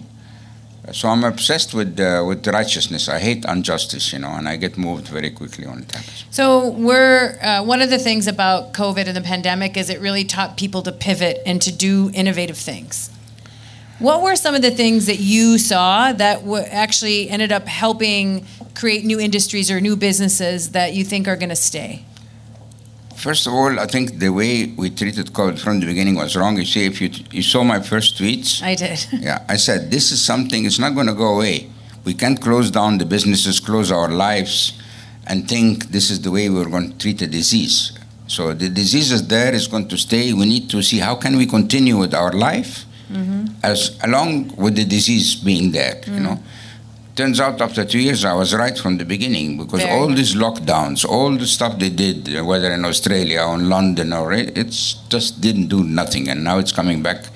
so 0.92 1.08
I'm 1.08 1.24
obsessed 1.24 1.72
with 1.72 1.98
uh, 1.98 2.24
with 2.26 2.46
righteousness. 2.46 3.08
I 3.08 3.18
hate 3.18 3.44
injustice, 3.46 4.12
you 4.12 4.18
know, 4.18 4.30
and 4.30 4.48
I 4.48 4.56
get 4.56 4.76
moved 4.76 5.08
very 5.08 5.30
quickly 5.30 5.64
on 5.64 5.78
it. 5.78 5.96
So 6.30 6.70
we're 6.70 7.38
uh, 7.40 7.64
one 7.64 7.80
of 7.80 7.90
the 7.90 7.98
things 7.98 8.26
about 8.26 8.72
COVID 8.74 9.06
and 9.06 9.16
the 9.16 9.22
pandemic 9.22 9.76
is 9.76 9.88
it 9.88 10.00
really 10.00 10.24
taught 10.24 10.56
people 10.56 10.82
to 10.82 10.92
pivot 10.92 11.40
and 11.46 11.62
to 11.62 11.72
do 11.72 12.10
innovative 12.12 12.58
things. 12.58 13.10
What 13.98 14.22
were 14.22 14.36
some 14.36 14.54
of 14.54 14.62
the 14.62 14.72
things 14.72 15.06
that 15.06 15.20
you 15.20 15.56
saw 15.56 16.12
that 16.12 16.40
w- 16.40 16.64
actually 16.64 17.30
ended 17.30 17.52
up 17.52 17.66
helping 17.66 18.44
create 18.74 19.04
new 19.04 19.20
industries 19.20 19.70
or 19.70 19.80
new 19.80 19.96
businesses 19.96 20.72
that 20.72 20.94
you 20.94 21.04
think 21.04 21.28
are 21.28 21.36
going 21.36 21.50
to 21.50 21.56
stay? 21.56 22.04
First 23.16 23.46
of 23.46 23.54
all, 23.54 23.78
I 23.78 23.86
think 23.86 24.18
the 24.18 24.30
way 24.30 24.66
we 24.66 24.90
treated 24.90 25.26
COVID 25.26 25.58
from 25.58 25.80
the 25.80 25.86
beginning 25.86 26.16
was 26.16 26.36
wrong. 26.36 26.56
You 26.58 26.64
see, 26.64 26.84
if 26.84 27.00
you, 27.00 27.10
you 27.30 27.42
saw 27.42 27.64
my 27.64 27.80
first 27.80 28.18
tweets, 28.18 28.62
I 28.62 28.74
did. 28.74 29.06
yeah, 29.12 29.44
I 29.48 29.56
said 29.56 29.90
this 29.90 30.12
is 30.12 30.22
something. 30.22 30.64
It's 30.64 30.78
not 30.78 30.94
going 30.94 31.06
to 31.06 31.14
go 31.14 31.36
away. 31.36 31.70
We 32.04 32.14
can't 32.14 32.40
close 32.40 32.70
down 32.70 32.98
the 32.98 33.06
businesses, 33.06 33.60
close 33.60 33.90
our 33.90 34.08
lives, 34.08 34.72
and 35.26 35.48
think 35.48 35.86
this 35.86 36.10
is 36.10 36.20
the 36.20 36.30
way 36.30 36.50
we're 36.50 36.68
going 36.68 36.92
to 36.92 36.98
treat 36.98 37.22
a 37.22 37.26
disease. 37.26 37.98
So 38.26 38.52
the 38.52 38.68
disease 38.68 39.12
is 39.12 39.26
there; 39.26 39.54
it's 39.54 39.66
going 39.66 39.88
to 39.88 39.96
stay. 39.96 40.32
We 40.32 40.46
need 40.46 40.68
to 40.70 40.82
see 40.82 40.98
how 40.98 41.14
can 41.14 41.36
we 41.36 41.46
continue 41.46 41.96
with 41.96 42.14
our 42.14 42.32
life, 42.32 42.84
mm-hmm. 43.10 43.46
as 43.62 43.98
along 44.02 44.56
with 44.56 44.76
the 44.76 44.84
disease 44.84 45.34
being 45.36 45.72
there. 45.72 45.96
You 46.06 46.12
mm. 46.12 46.22
know. 46.22 46.38
Turns 47.16 47.38
out 47.38 47.60
after 47.60 47.84
two 47.84 48.00
years, 48.00 48.24
I 48.24 48.34
was 48.34 48.52
right 48.52 48.76
from 48.76 48.98
the 48.98 49.04
beginning 49.04 49.56
because 49.56 49.82
Very 49.82 49.92
all 49.92 50.08
these 50.08 50.34
lockdowns, 50.34 51.04
all 51.04 51.30
the 51.36 51.46
stuff 51.46 51.78
they 51.78 51.88
did, 51.88 52.28
whether 52.44 52.72
in 52.72 52.84
Australia 52.84 53.40
or 53.40 53.54
in 53.54 53.68
London, 53.68 54.12
or 54.12 54.32
it 54.32 54.58
it's 54.58 54.94
just 55.08 55.40
didn't 55.40 55.68
do 55.68 55.84
nothing, 55.84 56.28
and 56.28 56.42
now 56.42 56.58
it's 56.58 56.72
coming 56.72 57.04
back 57.04 57.26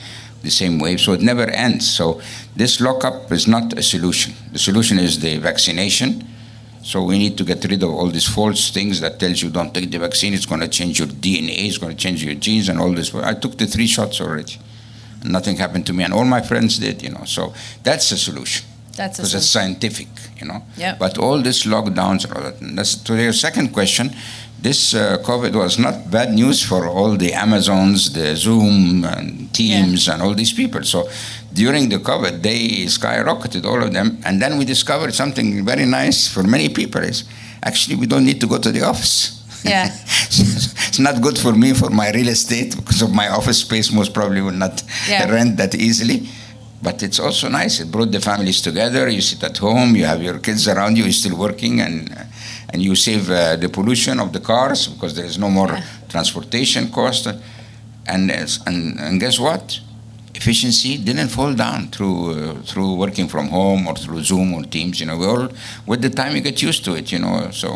the 0.43 0.51
same 0.51 0.81
way. 0.81 0.97
So 0.97 1.13
it 1.13 1.21
never 1.21 1.45
ends. 1.45 1.89
So 1.89 2.21
this 2.57 2.81
lockup 2.81 3.31
is 3.31 3.47
not 3.47 3.73
a 3.79 3.83
solution. 3.83 4.35
The 4.51 4.59
solution 4.59 4.99
is 4.99 5.21
the 5.21 5.39
vaccination. 5.39 6.27
So 6.83 7.05
we 7.05 7.17
need 7.17 7.39
to 7.39 7.45
get 7.45 7.65
rid 7.65 7.85
of 7.85 7.91
all 7.91 8.09
these 8.09 8.29
false 8.29 8.71
things 8.71 9.01
that 9.01 9.21
tells 9.21 9.43
you 9.43 9.51
don't 9.51 9.73
take 9.73 9.93
the 9.93 9.99
vaccine. 9.99 10.35
It's 10.35 10.47
going 10.47 10.63
to 10.63 10.69
change 10.69 10.99
your 10.99 11.09
DNA. 11.09 11.69
It's 11.69 11.79
going 11.79 11.95
to 11.95 12.03
change 12.03 12.25
your 12.25 12.35
genes 12.35 12.69
and 12.69 12.81
all 12.81 12.93
this. 12.93 13.15
I 13.15 13.35
took 13.35 13.57
the 13.57 13.67
three 13.67 13.87
shots 13.87 14.21
already. 14.21 14.59
Nothing 15.25 15.57
happened 15.57 15.87
to 15.87 15.93
me, 15.93 16.03
and 16.03 16.13
all 16.13 16.25
my 16.25 16.41
friends 16.41 16.79
did. 16.79 17.01
You 17.01 17.11
know. 17.11 17.25
So 17.27 17.55
that's 17.85 18.11
the 18.11 18.17
solution 18.17 18.68
That's 18.99 19.19
a 19.19 19.23
because 19.23 19.35
it's 19.35 19.47
scientific, 19.59 20.09
you 20.41 20.47
know. 20.51 20.61
Yep. 20.77 20.99
But 20.99 21.19
all 21.25 21.39
these 21.47 21.63
lockdowns 21.75 22.25
and 22.25 22.33
all 22.35 22.43
that. 22.49 22.57
That's 22.77 22.95
to 23.07 23.13
your 23.27 23.33
second 23.33 23.69
question. 23.79 24.11
This 24.61 24.93
uh, 24.93 25.19
COVID 25.31 25.55
was 25.55 25.79
not 25.79 26.11
bad 26.11 26.29
news 26.41 26.59
for 26.71 26.89
all 26.89 27.17
the 27.17 27.33
Amazons, 27.33 28.13
the 28.13 28.35
Zoom 28.35 29.05
and 29.05 29.53
Teams 29.55 30.09
and 30.09 30.21
all 30.21 30.35
these 30.35 30.53
people. 30.53 30.83
So 30.83 31.09
during 31.55 31.89
the 31.89 31.99
COVID, 32.11 32.43
they 32.43 32.61
skyrocketed, 32.91 33.65
all 33.65 33.81
of 33.87 33.93
them. 33.93 34.19
And 34.27 34.43
then 34.43 34.59
we 34.59 34.65
discovered 34.65 35.15
something 35.15 35.65
very 35.65 35.87
nice 35.87 36.27
for 36.27 36.43
many 36.43 36.69
people 36.81 37.03
is 37.03 37.23
actually 37.63 37.95
we 38.03 38.07
don't 38.13 38.25
need 38.27 38.41
to 38.41 38.49
go 38.49 38.59
to 38.59 38.73
the 38.73 38.83
office. 38.83 39.39
Yeah. 39.65 39.87
it's 40.89 40.99
not 40.99 41.21
good 41.23 41.39
for 41.39 41.53
me 41.53 41.73
for 41.73 41.91
my 41.91 42.11
real 42.11 42.29
estate 42.29 42.75
because 42.77 43.01
of 43.03 43.11
my 43.15 43.29
office 43.29 43.59
space 43.61 43.93
most 43.93 44.13
probably 44.13 44.41
will 44.41 44.59
not 44.67 44.83
Yeah. 45.09 45.31
rent 45.31 45.57
that 45.59 45.75
easily. 45.77 46.29
But 46.81 47.03
it's 47.03 47.19
also 47.19 47.49
nice. 47.49 47.81
It 47.81 47.91
brought 47.91 48.13
the 48.13 48.21
families 48.21 48.61
together. 48.63 49.09
You 49.09 49.21
sit 49.21 49.43
at 49.43 49.59
home. 49.59 49.97
You 49.97 50.05
have 50.05 50.23
your 50.23 50.39
kids 50.39 50.69
around 50.69 50.97
you. 50.97 51.05
You're 51.05 51.13
still 51.13 51.37
working, 51.37 51.81
and 51.81 52.17
and 52.71 52.83
you 52.83 52.95
save 52.95 53.31
uh, 53.31 53.57
the 53.57 53.69
pollution 53.69 54.21
of 54.21 54.33
the 54.33 54.41
cars 54.41 54.87
because 54.87 55.15
there 55.17 55.25
is 55.25 55.39
no 55.39 55.51
more 55.51 55.69
yeah. 55.69 55.85
transportation 56.09 56.91
cost. 56.91 57.27
And, 58.07 58.31
and, 58.31 58.99
and 59.01 59.21
guess 59.21 59.39
what? 59.39 59.81
efficiency 60.35 60.97
didn't 60.99 61.29
fall 61.29 61.53
down 61.53 61.89
through 61.89 62.19
uh, 62.31 62.55
through 62.63 62.91
working 63.05 63.29
from 63.29 63.47
home 63.49 63.83
or 63.89 63.95
through 64.03 64.23
Zoom 64.23 64.55
or 64.55 64.63
Teams. 64.77 65.01
You 65.01 65.07
know, 65.07 65.19
we 65.23 65.27
all 65.27 65.49
with 65.87 66.01
the 66.07 66.11
time 66.11 66.31
you 66.37 66.43
get 66.51 66.63
used 66.63 66.85
to 66.87 66.95
it. 66.95 67.11
You 67.13 67.21
know, 67.25 67.51
so 67.51 67.69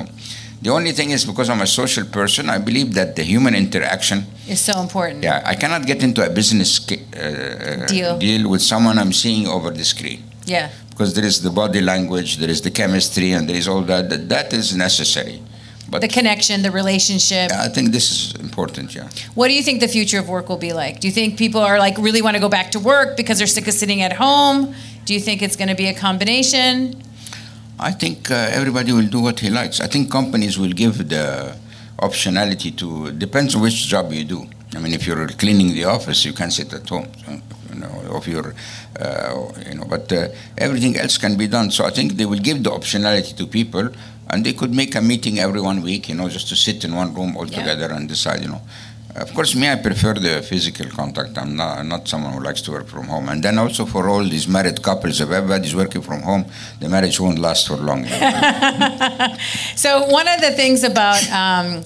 the 0.62 0.70
only 0.70 0.92
thing 0.92 1.10
is 1.10 1.24
because 1.24 1.50
I'm 1.50 1.60
a 1.60 1.66
social 1.66 2.04
person, 2.04 2.48
I 2.48 2.58
believe 2.58 2.94
that 2.94 3.16
the 3.16 3.24
human 3.24 3.54
interaction 3.54 4.26
is 4.48 4.60
so 4.60 4.80
important. 4.80 5.24
Yeah, 5.24 5.42
I 5.44 5.56
cannot 5.56 5.86
get 5.86 6.02
into 6.04 6.24
a 6.24 6.30
business 6.30 6.80
uh, 6.90 7.86
deal. 7.88 8.16
deal 8.18 8.48
with 8.48 8.62
someone 8.62 8.96
I'm 8.96 9.12
seeing 9.12 9.48
over 9.48 9.70
the 9.70 9.84
screen. 9.84 10.22
Yeah. 10.46 10.70
Because 10.90 11.14
there 11.14 11.24
is 11.24 11.42
the 11.42 11.50
body 11.50 11.80
language, 11.80 12.36
there 12.36 12.50
is 12.50 12.60
the 12.62 12.70
chemistry, 12.70 13.32
and 13.32 13.48
there 13.48 13.56
is 13.56 13.66
all 13.66 13.82
that. 13.82 14.08
That, 14.10 14.28
that 14.28 14.52
is 14.52 14.76
necessary. 14.76 15.42
But 15.90 16.00
the 16.00 16.08
connection, 16.08 16.62
the 16.62 16.70
relationship. 16.70 17.50
I 17.52 17.68
think 17.68 17.90
this 17.90 18.10
is 18.12 18.40
important, 18.40 18.94
yeah. 18.94 19.08
What 19.34 19.48
do 19.48 19.54
you 19.54 19.62
think 19.62 19.80
the 19.80 19.88
future 19.88 20.20
of 20.20 20.28
work 20.28 20.48
will 20.48 20.56
be 20.56 20.72
like? 20.72 21.00
Do 21.00 21.08
you 21.08 21.12
think 21.12 21.36
people 21.36 21.60
are 21.60 21.78
like 21.78 21.98
really 21.98 22.22
want 22.22 22.36
to 22.36 22.40
go 22.40 22.48
back 22.48 22.70
to 22.70 22.80
work 22.80 23.16
because 23.16 23.38
they're 23.38 23.46
sick 23.58 23.66
of 23.66 23.74
sitting 23.74 24.00
at 24.00 24.12
home? 24.12 24.74
Do 25.04 25.12
you 25.12 25.20
think 25.20 25.42
it's 25.42 25.56
going 25.56 25.68
to 25.68 25.74
be 25.74 25.88
a 25.88 25.94
combination? 25.94 27.02
I 27.78 27.92
think 27.92 28.30
uh, 28.30 28.34
everybody 28.52 28.92
will 28.92 29.08
do 29.08 29.20
what 29.20 29.40
he 29.40 29.50
likes. 29.50 29.80
I 29.80 29.86
think 29.86 30.10
companies 30.10 30.58
will 30.58 30.72
give 30.72 31.08
the 31.08 31.56
optionality 31.98 32.76
to 32.76 33.10
depends 33.12 33.54
on 33.54 33.62
which 33.62 33.86
job 33.88 34.12
you 34.12 34.24
do. 34.24 34.46
I 34.74 34.78
mean, 34.78 34.94
if 34.94 35.06
you're 35.06 35.28
cleaning 35.28 35.68
the 35.68 35.84
office, 35.84 36.24
you 36.24 36.32
can 36.32 36.50
sit 36.50 36.72
at 36.72 36.88
home. 36.88 37.06
You 37.72 37.80
know, 37.80 38.16
if 38.16 38.26
you're, 38.26 38.54
uh, 38.98 39.52
you 39.68 39.74
know, 39.74 39.84
but 39.88 40.10
uh, 40.12 40.28
everything 40.58 40.96
else 40.96 41.18
can 41.18 41.36
be 41.36 41.46
done. 41.46 41.70
So 41.70 41.84
I 41.84 41.90
think 41.90 42.12
they 42.12 42.26
will 42.26 42.38
give 42.38 42.62
the 42.62 42.70
optionality 42.70 43.36
to 43.36 43.46
people, 43.46 43.90
and 44.30 44.44
they 44.44 44.52
could 44.52 44.74
make 44.74 44.94
a 44.94 45.00
meeting 45.00 45.38
every 45.38 45.60
one 45.60 45.82
week. 45.82 46.08
You 46.08 46.14
know, 46.14 46.28
just 46.28 46.48
to 46.48 46.56
sit 46.56 46.84
in 46.84 46.94
one 46.94 47.14
room 47.14 47.36
all 47.36 47.46
yeah. 47.46 47.58
together 47.58 47.92
and 47.92 48.08
decide. 48.08 48.42
You 48.42 48.48
know, 48.48 48.62
of 49.14 49.34
course, 49.34 49.54
me, 49.54 49.68
I 49.68 49.76
prefer 49.76 50.14
the 50.14 50.42
physical 50.42 50.86
contact. 50.86 51.36
I'm 51.36 51.54
not, 51.54 51.84
not 51.84 52.08
someone 52.08 52.32
who 52.32 52.40
likes 52.40 52.62
to 52.62 52.70
work 52.70 52.86
from 52.86 53.08
home. 53.08 53.28
And 53.28 53.42
then 53.42 53.58
also 53.58 53.84
for 53.84 54.08
all 54.08 54.24
these 54.24 54.48
married 54.48 54.82
couples, 54.82 55.20
if 55.20 55.30
everybody's 55.30 55.74
working 55.74 56.00
from 56.02 56.22
home, 56.22 56.46
the 56.80 56.88
marriage 56.88 57.20
won't 57.20 57.38
last 57.38 57.68
for 57.68 57.76
long. 57.76 58.04
so 59.76 60.06
one 60.06 60.28
of 60.28 60.40
the 60.40 60.52
things 60.56 60.82
about 60.82 61.22
um, 61.30 61.82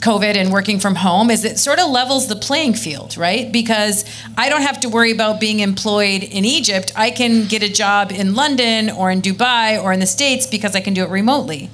COVID 0.00 0.36
and 0.36 0.52
working 0.52 0.78
from 0.78 0.94
home 0.94 1.30
is 1.30 1.44
it 1.44 1.58
sort 1.58 1.80
of 1.80 1.90
levels 1.90 2.28
the 2.28 2.36
playing 2.36 2.74
field, 2.74 3.16
right? 3.16 3.50
Because 3.50 4.04
I 4.36 4.48
don't 4.48 4.62
have 4.62 4.80
to 4.80 4.88
worry 4.88 5.10
about 5.10 5.40
being 5.40 5.58
employed 5.58 6.22
in 6.22 6.44
Egypt. 6.44 6.92
I 6.94 7.10
can 7.10 7.46
get 7.46 7.64
a 7.64 7.72
job 7.72 8.12
in 8.12 8.34
London 8.34 8.90
or 8.90 9.10
in 9.10 9.22
Dubai 9.22 9.82
or 9.82 9.92
in 9.92 9.98
the 9.98 10.06
States 10.06 10.46
because 10.46 10.76
I 10.76 10.80
can 10.80 10.94
do 10.94 11.02
it 11.02 11.10
remotely. 11.10 11.68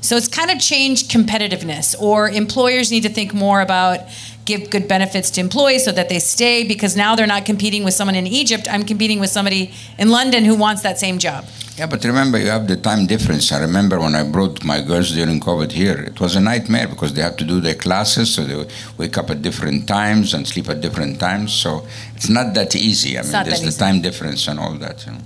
So 0.00 0.16
it's 0.16 0.28
kind 0.28 0.50
of 0.50 0.60
changed 0.60 1.10
competitiveness, 1.10 1.94
or 2.00 2.28
employers 2.28 2.90
need 2.90 3.02
to 3.02 3.08
think 3.08 3.34
more 3.34 3.60
about 3.60 4.00
give 4.44 4.70
good 4.70 4.88
benefits 4.88 5.30
to 5.32 5.40
employees 5.40 5.84
so 5.84 5.92
that 5.92 6.08
they 6.08 6.18
stay 6.18 6.66
because 6.66 6.96
now 6.96 7.14
they're 7.14 7.26
not 7.26 7.44
competing 7.44 7.84
with 7.84 7.94
someone 7.94 8.16
in 8.16 8.26
Egypt. 8.26 8.66
I'm 8.70 8.84
competing 8.84 9.20
with 9.20 9.30
somebody 9.30 9.72
in 9.98 10.08
London 10.08 10.44
who 10.44 10.56
wants 10.56 10.82
that 10.82 10.98
same 10.98 11.18
job. 11.18 11.44
Yeah, 11.76 11.86
but 11.86 12.02
remember, 12.04 12.38
you 12.38 12.48
have 12.48 12.66
the 12.66 12.76
time 12.76 13.06
difference. 13.06 13.52
I 13.52 13.60
remember 13.60 14.00
when 14.00 14.14
I 14.14 14.24
brought 14.24 14.64
my 14.64 14.80
girls 14.80 15.12
during 15.12 15.38
COVID 15.38 15.70
here, 15.70 15.98
it 16.10 16.18
was 16.18 16.34
a 16.34 16.40
nightmare 16.40 16.88
because 16.88 17.12
they 17.14 17.22
have 17.22 17.36
to 17.36 17.44
do 17.44 17.60
their 17.60 17.76
classes, 17.76 18.34
so 18.34 18.44
they 18.44 18.66
wake 18.96 19.16
up 19.16 19.30
at 19.30 19.42
different 19.42 19.86
times 19.86 20.34
and 20.34 20.48
sleep 20.48 20.68
at 20.68 20.80
different 20.80 21.20
times. 21.20 21.52
So 21.52 21.86
it's 22.16 22.28
not 22.28 22.54
that 22.54 22.74
easy. 22.74 23.16
I 23.18 23.22
mean, 23.22 23.30
there's 23.30 23.62
the 23.62 23.84
time 23.84 24.00
difference 24.02 24.48
and 24.48 24.58
all 24.58 24.74
that. 24.74 25.06
You 25.06 25.12
know. 25.12 25.20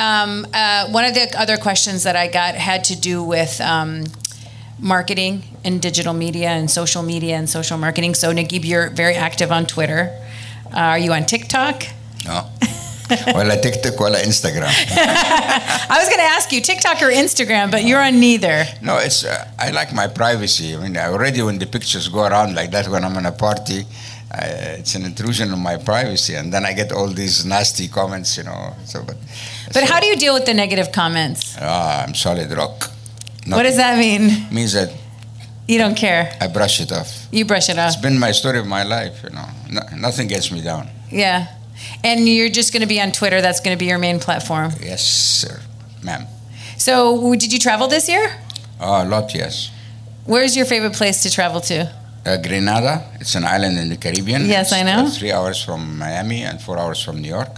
Um, 0.00 0.46
uh, 0.54 0.88
one 0.88 1.04
of 1.04 1.12
the 1.12 1.30
other 1.38 1.58
questions 1.58 2.04
that 2.04 2.16
I 2.16 2.26
got 2.26 2.54
had 2.54 2.84
to 2.84 2.98
do 2.98 3.22
with 3.22 3.60
um, 3.60 4.04
marketing 4.78 5.42
and 5.62 5.82
digital 5.82 6.14
media 6.14 6.48
and 6.48 6.70
social 6.70 7.02
media 7.02 7.36
and 7.36 7.48
social 7.48 7.76
marketing. 7.76 8.14
So, 8.14 8.32
Naguib, 8.32 8.64
you're 8.64 8.88
very 8.88 9.14
active 9.14 9.52
on 9.52 9.66
Twitter. 9.66 10.10
Uh, 10.72 10.94
are 10.94 10.98
you 10.98 11.12
on 11.12 11.26
TikTok? 11.26 11.82
No. 12.24 12.48
well, 13.34 13.52
I 13.52 13.56
TikTok, 13.56 14.00
well, 14.00 14.14
Instagram. 14.14 14.72
I 15.90 15.96
was 15.98 16.08
going 16.08 16.20
to 16.20 16.30
ask 16.36 16.50
you 16.50 16.62
TikTok 16.62 17.02
or 17.02 17.10
Instagram, 17.10 17.70
but 17.70 17.84
you're 17.84 18.00
on 18.00 18.20
neither. 18.20 18.64
No, 18.80 18.96
it's 18.98 19.24
uh, 19.24 19.50
I 19.58 19.70
like 19.70 19.92
my 19.92 20.06
privacy. 20.06 20.74
I 20.74 20.78
mean, 20.78 20.96
already 20.96 21.42
when 21.42 21.58
the 21.58 21.66
pictures 21.66 22.08
go 22.08 22.24
around 22.24 22.54
like 22.54 22.70
that 22.70 22.88
when 22.88 23.04
I'm 23.04 23.16
in 23.18 23.26
a 23.26 23.32
party, 23.32 23.84
uh, 24.32 24.78
it's 24.78 24.94
an 24.94 25.04
intrusion 25.04 25.50
on 25.50 25.58
my 25.58 25.76
privacy, 25.76 26.34
and 26.36 26.52
then 26.52 26.64
I 26.64 26.72
get 26.72 26.92
all 26.92 27.08
these 27.08 27.44
nasty 27.44 27.88
comments, 27.88 28.36
you 28.36 28.44
know. 28.44 28.74
So, 28.84 29.02
but 29.02 29.16
but 29.72 29.74
so, 29.74 29.86
how 29.86 29.98
do 30.00 30.06
you 30.06 30.16
deal 30.16 30.34
with 30.34 30.46
the 30.46 30.54
negative 30.54 30.92
comments? 30.92 31.56
Ah, 31.60 32.04
I'm 32.04 32.14
solid 32.14 32.50
rock. 32.52 32.90
Nothing. 33.46 33.50
What 33.50 33.62
does 33.64 33.76
that 33.76 33.98
mean? 33.98 34.22
It 34.30 34.52
Means 34.52 34.72
that 34.74 34.92
you 35.66 35.78
don't 35.78 35.96
care. 35.96 36.32
I 36.40 36.46
brush 36.46 36.80
it 36.80 36.92
off. 36.92 37.26
You 37.32 37.44
brush 37.44 37.68
it 37.68 37.78
off. 37.78 37.92
It's 37.92 38.00
been 38.02 38.18
my 38.18 38.32
story 38.32 38.58
of 38.58 38.66
my 38.66 38.84
life, 38.84 39.22
you 39.24 39.30
know. 39.30 39.46
No, 39.70 39.80
nothing 39.96 40.28
gets 40.28 40.52
me 40.52 40.60
down. 40.62 40.88
Yeah, 41.10 41.48
and 42.04 42.28
you're 42.28 42.50
just 42.50 42.72
going 42.72 42.82
to 42.82 42.88
be 42.88 43.00
on 43.00 43.10
Twitter. 43.10 43.40
That's 43.40 43.60
going 43.60 43.76
to 43.76 43.78
be 43.78 43.86
your 43.86 43.98
main 43.98 44.20
platform. 44.20 44.70
Yes, 44.80 45.02
sir, 45.04 45.60
ma'am. 46.04 46.26
So, 46.76 47.34
did 47.34 47.52
you 47.52 47.58
travel 47.58 47.88
this 47.88 48.08
year? 48.08 48.40
Oh, 48.80 49.02
a 49.02 49.06
lot, 49.06 49.34
yes. 49.34 49.70
Where's 50.24 50.56
your 50.56 50.66
favorite 50.66 50.92
place 50.94 51.22
to 51.24 51.30
travel 51.30 51.60
to? 51.62 51.92
Uh, 52.24 52.36
Grenada. 52.36 53.02
It's 53.18 53.34
an 53.34 53.44
island 53.44 53.78
in 53.78 53.88
the 53.88 53.96
Caribbean. 53.96 54.44
Yes, 54.44 54.72
it's, 54.72 54.72
I 54.72 54.82
know. 54.82 55.06
Uh, 55.06 55.10
three 55.10 55.32
hours 55.32 55.64
from 55.64 55.98
Miami 55.98 56.42
and 56.42 56.60
four 56.60 56.78
hours 56.78 57.02
from 57.02 57.22
New 57.22 57.28
York. 57.28 57.48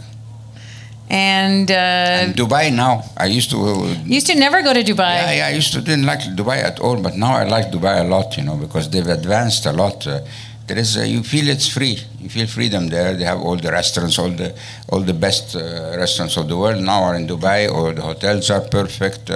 And, 1.11 1.69
uh, 1.71 1.75
and, 1.75 2.35
Dubai 2.35 2.73
now. 2.73 3.03
I 3.17 3.27
used 3.27 3.51
to. 3.51 3.59
Uh, 3.59 3.95
used 4.05 4.29
to 4.29 4.35
never 4.37 4.63
go 4.63 4.73
to 4.73 4.83
Dubai. 4.85 5.17
Yeah, 5.17 5.33
yeah, 5.33 5.47
I 5.49 5.51
used 5.51 5.73
to 5.73 5.81
didn't 5.81 6.07
like 6.07 6.21
Dubai 6.21 6.63
at 6.63 6.79
all, 6.79 6.97
but 7.03 7.17
now 7.17 7.33
I 7.33 7.45
like 7.45 7.73
Dubai 7.73 8.01
a 8.01 8.05
lot. 8.05 8.37
You 8.37 8.45
know, 8.45 8.57
because 8.57 8.89
they've 8.89 9.07
advanced 9.07 9.67
a 9.67 9.73
lot. 9.73 10.07
Uh, 10.07 10.21
there 10.69 10.79
is 10.79 10.97
you 10.97 11.23
feel 11.25 11.49
it's 11.49 11.69
free. 11.69 11.99
You 12.21 12.31
feel 12.31 12.47
freedom 12.47 12.89
there. 12.89 13.15
They 13.15 13.25
have 13.25 13.41
all 13.41 13.57
the 13.57 13.73
restaurants, 13.73 14.17
all 14.19 14.31
the 14.31 14.55
all 14.91 15.01
the 15.01 15.13
best 15.13 15.57
uh, 15.57 15.97
restaurants 15.99 16.37
of 16.37 16.49
the 16.49 16.57
world 16.57 16.81
now 16.81 17.03
are 17.03 17.17
in 17.17 17.27
Dubai, 17.27 17.69
All 17.69 17.93
the 17.93 18.03
hotels 18.03 18.49
are 18.49 18.61
perfect. 18.61 19.29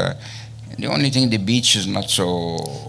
The 0.78 0.88
only 0.88 1.10
thing, 1.10 1.30
the 1.30 1.38
beach 1.38 1.74
is 1.74 1.86
not 1.86 2.10
so 2.10 2.26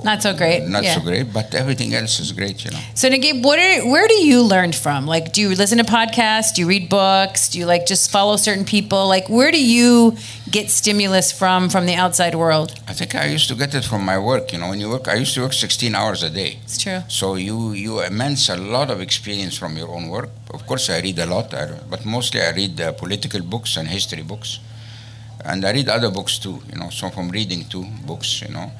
not 0.03 0.21
so 0.21 0.35
great. 0.35 0.67
Not 0.67 0.83
yeah. 0.83 0.95
so 0.95 1.01
great, 1.01 1.31
but 1.31 1.55
everything 1.55 1.93
else 1.93 2.19
is 2.19 2.31
great, 2.33 2.65
you 2.65 2.71
know. 2.71 2.79
So 2.95 3.09
Naguib, 3.09 3.43
what 3.43 3.59
are, 3.59 3.89
where 3.89 4.07
do 4.07 4.15
you 4.15 4.41
learn 4.43 4.73
from? 4.73 5.07
Like, 5.07 5.31
do 5.31 5.41
you 5.41 5.55
listen 5.55 5.77
to 5.77 5.85
podcasts? 5.85 6.53
Do 6.53 6.61
you 6.61 6.67
read 6.67 6.89
books? 6.89 7.47
Do 7.49 7.59
you 7.59 7.65
like 7.65 7.85
just 7.85 8.11
follow 8.11 8.35
certain 8.35 8.65
people? 8.65 9.07
Like, 9.07 9.29
where 9.29 9.51
do 9.51 9.63
you 9.63 10.17
get 10.51 10.69
stimulus 10.69 11.31
from 11.31 11.69
from 11.69 11.85
the 11.85 11.95
outside 11.95 12.35
world? 12.35 12.73
I 12.87 12.93
think 12.93 13.15
I 13.15 13.25
used 13.25 13.47
to 13.49 13.55
get 13.55 13.73
it 13.73 13.85
from 13.85 14.03
my 14.03 14.17
work. 14.19 14.51
You 14.51 14.59
know, 14.59 14.69
when 14.69 14.79
you 14.81 14.89
work, 14.89 15.07
I 15.07 15.15
used 15.15 15.33
to 15.35 15.41
work 15.41 15.53
16 15.53 15.95
hours 15.95 16.23
a 16.23 16.29
day. 16.29 16.59
It's 16.63 16.77
true. 16.77 17.01
So 17.07 17.35
you 17.35 17.71
you 17.71 18.01
immense 18.01 18.49
a 18.49 18.57
lot 18.57 18.89
of 18.89 18.99
experience 18.99 19.57
from 19.57 19.77
your 19.77 19.89
own 19.89 20.09
work. 20.09 20.29
Of 20.53 20.67
course, 20.67 20.89
I 20.89 20.99
read 20.99 21.19
a 21.19 21.25
lot, 21.25 21.51
but 21.89 22.05
mostly 22.05 22.41
I 22.41 22.51
read 22.51 22.81
uh, 22.81 22.91
political 22.91 23.41
books 23.41 23.77
and 23.77 23.87
history 23.87 24.23
books 24.23 24.59
and 25.45 25.63
I 25.65 25.71
read 25.71 25.89
other 25.89 26.11
books 26.11 26.39
too, 26.39 26.61
you 26.71 26.79
know, 26.79 26.89
so 26.89 27.09
from 27.09 27.29
reading 27.29 27.65
too, 27.65 27.85
books, 28.05 28.41
you 28.41 28.49
know. 28.49 28.71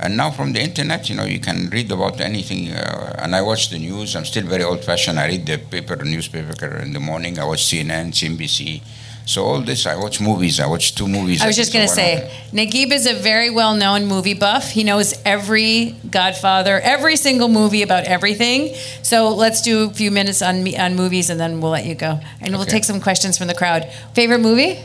And 0.00 0.16
now 0.16 0.30
from 0.30 0.52
the 0.52 0.60
internet, 0.60 1.08
you 1.10 1.16
know, 1.16 1.24
you 1.24 1.40
can 1.40 1.68
read 1.70 1.90
about 1.90 2.20
anything. 2.20 2.70
Uh, 2.70 3.16
and 3.18 3.34
I 3.34 3.42
watch 3.42 3.68
the 3.70 3.78
news. 3.78 4.14
I'm 4.14 4.24
still 4.24 4.46
very 4.46 4.62
old 4.62 4.84
fashioned. 4.84 5.18
I 5.18 5.26
read 5.26 5.44
the 5.44 5.58
paper, 5.58 5.96
newspaper 5.96 6.76
in 6.76 6.92
the 6.92 7.00
morning. 7.00 7.36
I 7.38 7.44
watch 7.44 7.64
CNN, 7.64 8.12
CNBC. 8.12 8.80
So 9.26 9.44
all 9.44 9.60
this, 9.60 9.86
I 9.86 9.96
watch 9.96 10.22
movies. 10.22 10.58
I 10.58 10.66
watch 10.66 10.94
two 10.94 11.06
movies. 11.06 11.42
I 11.42 11.46
was 11.48 11.56
just 11.56 11.72
going 11.72 11.86
to 11.86 11.92
say, 11.92 12.32
Naguib 12.52 12.92
is 12.92 13.06
a 13.06 13.12
very 13.12 13.50
well-known 13.50 14.06
movie 14.06 14.32
buff. 14.32 14.70
He 14.70 14.84
knows 14.84 15.12
every 15.26 15.96
Godfather, 16.08 16.80
every 16.80 17.16
single 17.16 17.48
movie 17.48 17.82
about 17.82 18.04
everything. 18.04 18.74
So 19.02 19.34
let's 19.34 19.60
do 19.60 19.90
a 19.90 19.90
few 19.90 20.10
minutes 20.10 20.40
on 20.40 20.66
on 20.76 20.96
movies, 20.96 21.28
and 21.28 21.38
then 21.38 21.60
we'll 21.60 21.72
let 21.72 21.84
you 21.84 21.94
go. 21.94 22.20
And 22.40 22.56
we'll 22.56 22.64
take 22.64 22.84
some 22.84 23.02
questions 23.02 23.36
from 23.36 23.48
the 23.48 23.54
crowd. 23.54 23.92
Favorite 24.14 24.38
movie? 24.40 24.78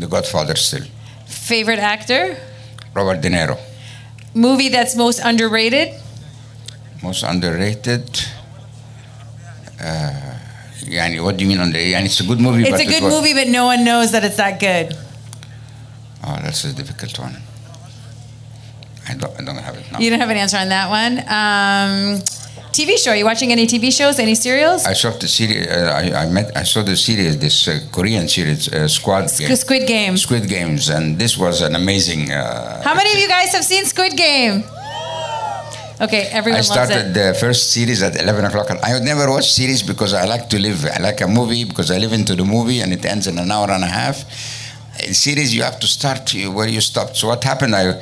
The 0.00 0.06
Godfather 0.06 0.56
still. 0.56 0.84
Favorite 1.26 1.78
actor? 1.78 2.36
Robert 2.94 3.20
De 3.20 3.28
Niro. 3.28 3.58
Movie 4.34 4.70
that's 4.70 4.96
most 4.96 5.20
underrated? 5.22 5.94
Most 7.02 7.22
underrated. 7.22 8.08
Uh, 9.78 10.38
yani, 10.84 11.22
what 11.22 11.36
do 11.36 11.44
you 11.44 11.48
mean 11.50 11.60
under? 11.60 11.78
Yani 11.78 12.06
it's 12.06 12.20
a 12.20 12.24
good 12.24 12.40
movie. 12.40 12.64
It's 12.64 12.80
a 12.80 12.86
good 12.86 13.02
movie, 13.02 13.34
but 13.34 13.48
no 13.48 13.66
one 13.66 13.84
knows 13.84 14.12
that 14.12 14.24
it's 14.24 14.36
that 14.36 14.58
good. 14.58 14.96
Oh, 16.24 16.38
that's 16.42 16.64
a 16.64 16.72
difficult 16.72 17.18
one. 17.18 17.36
I 19.06 19.14
don't, 19.14 19.38
I 19.38 19.44
don't 19.44 19.56
have 19.56 19.76
it 19.76 19.84
now. 19.92 19.98
You 19.98 20.08
don't 20.08 20.20
have 20.20 20.30
an 20.30 20.36
answer 20.38 20.56
on 20.56 20.68
that 20.70 20.88
one. 20.88 21.18
Um, 21.28 22.22
TV 22.72 22.96
show. 22.96 23.10
Are 23.10 23.16
you 23.16 23.24
watching 23.24 23.50
any 23.52 23.66
TV 23.66 23.92
shows? 23.92 24.18
Any 24.18 24.34
serials? 24.34 24.84
I 24.86 24.92
saw 24.94 25.10
the 25.10 25.28
series. 25.28 25.66
Uh, 25.66 25.92
I, 26.00 26.24
I 26.24 26.28
met. 26.30 26.56
I 26.56 26.62
saw 26.62 26.82
the 26.82 26.96
series. 26.96 27.38
This 27.38 27.66
uh, 27.68 27.80
Korean 27.90 28.28
series, 28.28 28.72
uh, 28.72 28.86
Squad 28.88 29.28
Game. 29.38 29.56
Squid 29.56 29.86
Game. 29.86 30.16
Squid 30.16 30.48
Games, 30.48 30.88
and 30.88 31.18
this 31.18 31.36
was 31.36 31.62
an 31.62 31.74
amazing. 31.74 32.30
Uh, 32.30 32.82
How 32.82 32.94
many 32.94 33.10
of 33.12 33.18
you 33.18 33.28
guys 33.28 33.52
have 33.52 33.64
seen 33.64 33.84
Squid 33.84 34.16
Game? 34.16 34.62
Okay, 36.00 36.28
everyone 36.32 36.60
I 36.60 36.62
started 36.62 37.12
the 37.12 37.36
first 37.38 37.72
series 37.72 38.02
at 38.02 38.16
11 38.18 38.46
o'clock. 38.46 38.70
I 38.82 38.94
would 38.94 39.02
never 39.02 39.28
watch 39.30 39.52
series 39.52 39.82
because 39.82 40.14
I 40.14 40.24
like 40.24 40.48
to 40.48 40.58
live. 40.58 40.86
I 40.86 40.98
like 40.98 41.20
a 41.20 41.28
movie 41.28 41.64
because 41.64 41.90
I 41.90 41.98
live 41.98 42.14
into 42.14 42.34
the 42.34 42.44
movie 42.44 42.80
and 42.80 42.90
it 42.92 43.04
ends 43.04 43.26
in 43.26 43.38
an 43.38 43.50
hour 43.50 43.70
and 43.70 43.84
a 43.84 43.86
half. 44.00 44.24
In 45.06 45.12
series, 45.12 45.54
you 45.54 45.62
have 45.62 45.78
to 45.80 45.86
start 45.86 46.32
where 46.54 46.68
you 46.68 46.80
stopped. 46.80 47.18
So 47.18 47.28
what 47.28 47.44
happened? 47.44 47.74
I 47.76 48.00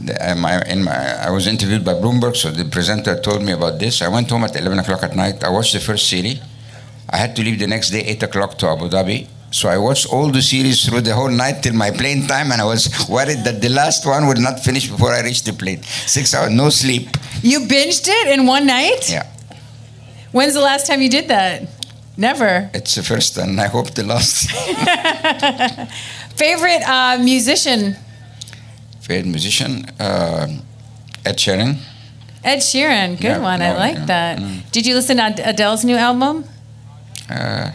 The, 0.00 0.30
uh, 0.30 0.34
my, 0.36 0.62
in 0.62 0.84
my, 0.84 0.94
I 1.26 1.30
was 1.30 1.46
interviewed 1.46 1.84
by 1.84 1.94
Bloomberg, 1.94 2.36
so 2.36 2.50
the 2.50 2.64
presenter 2.64 3.18
told 3.20 3.42
me 3.42 3.52
about 3.52 3.78
this. 3.78 4.00
I 4.00 4.08
went 4.08 4.30
home 4.30 4.44
at 4.44 4.54
11 4.54 4.78
o'clock 4.78 5.02
at 5.02 5.16
night. 5.16 5.42
I 5.42 5.48
watched 5.48 5.72
the 5.72 5.80
first 5.80 6.08
series. 6.08 6.40
I 7.10 7.16
had 7.16 7.34
to 7.36 7.42
leave 7.42 7.58
the 7.58 7.66
next 7.66 7.90
day, 7.90 8.00
8 8.00 8.22
o'clock 8.24 8.58
to 8.58 8.68
Abu 8.68 8.88
Dhabi. 8.88 9.26
So 9.50 9.68
I 9.68 9.78
watched 9.78 10.12
all 10.12 10.30
the 10.30 10.42
series 10.42 10.84
through 10.84 11.00
the 11.00 11.14
whole 11.14 11.30
night 11.30 11.62
till 11.62 11.72
my 11.72 11.90
plane 11.90 12.26
time, 12.26 12.52
and 12.52 12.60
I 12.60 12.64
was 12.64 12.88
worried 13.08 13.44
that 13.44 13.62
the 13.62 13.70
last 13.70 14.06
one 14.06 14.26
would 14.26 14.38
not 14.38 14.60
finish 14.60 14.88
before 14.88 15.12
I 15.12 15.22
reached 15.22 15.46
the 15.46 15.54
plane. 15.54 15.82
Six 15.82 16.34
hours, 16.34 16.52
no 16.52 16.68
sleep. 16.68 17.08
You 17.42 17.60
binged 17.60 18.06
it 18.08 18.38
in 18.38 18.46
one 18.46 18.66
night? 18.66 19.10
Yeah. 19.10 19.26
When's 20.32 20.52
the 20.54 20.60
last 20.60 20.86
time 20.86 21.00
you 21.00 21.08
did 21.08 21.28
that? 21.28 21.62
Never. 22.16 22.70
It's 22.74 22.94
the 22.94 23.02
first, 23.02 23.38
and 23.38 23.58
I 23.58 23.68
hope 23.68 23.94
the 23.94 24.04
last. 24.04 24.50
Favorite 26.36 26.82
uh, 26.86 27.18
musician? 27.22 27.96
Favorite 29.08 29.30
musician? 29.30 29.86
Uh, 29.98 30.46
Ed 31.24 31.36
Sheeran. 31.38 31.78
Ed 32.44 32.58
Sheeran. 32.58 33.16
Good 33.16 33.24
Yeah, 33.24 33.38
one. 33.40 33.62
I 33.62 33.72
like 33.74 33.94
yeah. 33.96 34.04
that. 34.04 34.38
Mm. 34.38 34.70
Did 34.70 34.86
you 34.86 34.94
listen 34.94 35.16
to 35.16 35.48
Adele's 35.48 35.82
new 35.82 35.96
album? 35.96 36.44
Uh, 37.28 37.72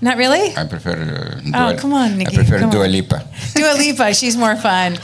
Not 0.00 0.16
really? 0.16 0.54
I 0.56 0.64
prefer. 0.64 0.92
Uh, 0.92 1.40
Oh, 1.54 1.72
Dua- 1.72 1.76
come 1.78 1.92
on, 1.92 2.16
Nikki, 2.16 2.32
I 2.32 2.34
prefer 2.36 2.58
come 2.60 2.70
Dua. 2.70 2.86
Lipa. 2.86 3.26
Dua 3.54 3.74
Lipa. 3.76 4.14
She's 4.14 4.36
more 4.36 4.54
fun. 4.56 4.96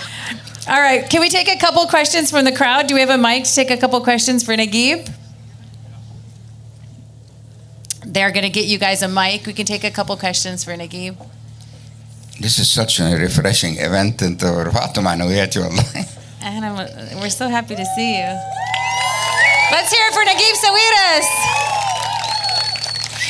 All 0.69 0.81
right. 0.81 1.09
Can 1.11 1.21
we 1.21 1.29
take 1.29 1.49
a 1.49 1.59
couple 1.59 1.85
questions 1.87 2.31
from 2.31 2.45
the 2.45 2.53
crowd? 2.53 2.87
Do 2.87 2.95
we 2.95 3.01
have 3.01 3.11
a 3.11 3.19
mic 3.19 3.45
to 3.45 3.55
take 3.55 3.71
a 3.73 3.77
couple 3.77 4.01
questions 4.01 4.45
for 4.45 4.55
Naguib? 4.57 5.11
They're 8.07 8.31
going 8.31 8.45
to 8.45 8.51
get 8.51 8.67
you 8.67 8.79
guys 8.79 9.03
a 9.03 9.09
mic. 9.09 9.47
We 9.47 9.53
can 9.53 9.67
take 9.67 9.83
a 9.85 9.91
couple 9.91 10.17
questions 10.17 10.63
for 10.65 10.73
Naguib. 10.77 11.17
This 12.40 12.58
is 12.60 12.70
such 12.70 13.00
a 13.00 13.16
refreshing 13.18 13.78
event 13.78 14.24
انت 14.24 14.44
رفعتوا 14.44 15.04
معنوياتي 15.04 15.60
والله. 15.60 16.06
And 16.44 16.66
I'm, 16.66 17.20
we're 17.20 17.30
so 17.30 17.48
happy 17.50 17.76
to 17.76 17.86
see 17.96 18.18
you. 18.18 18.30
Let's 19.72 19.92
hear 19.94 20.04
it 20.08 20.14
for 20.14 20.24
Naguib 20.26 20.56
Sawiris. 20.64 21.28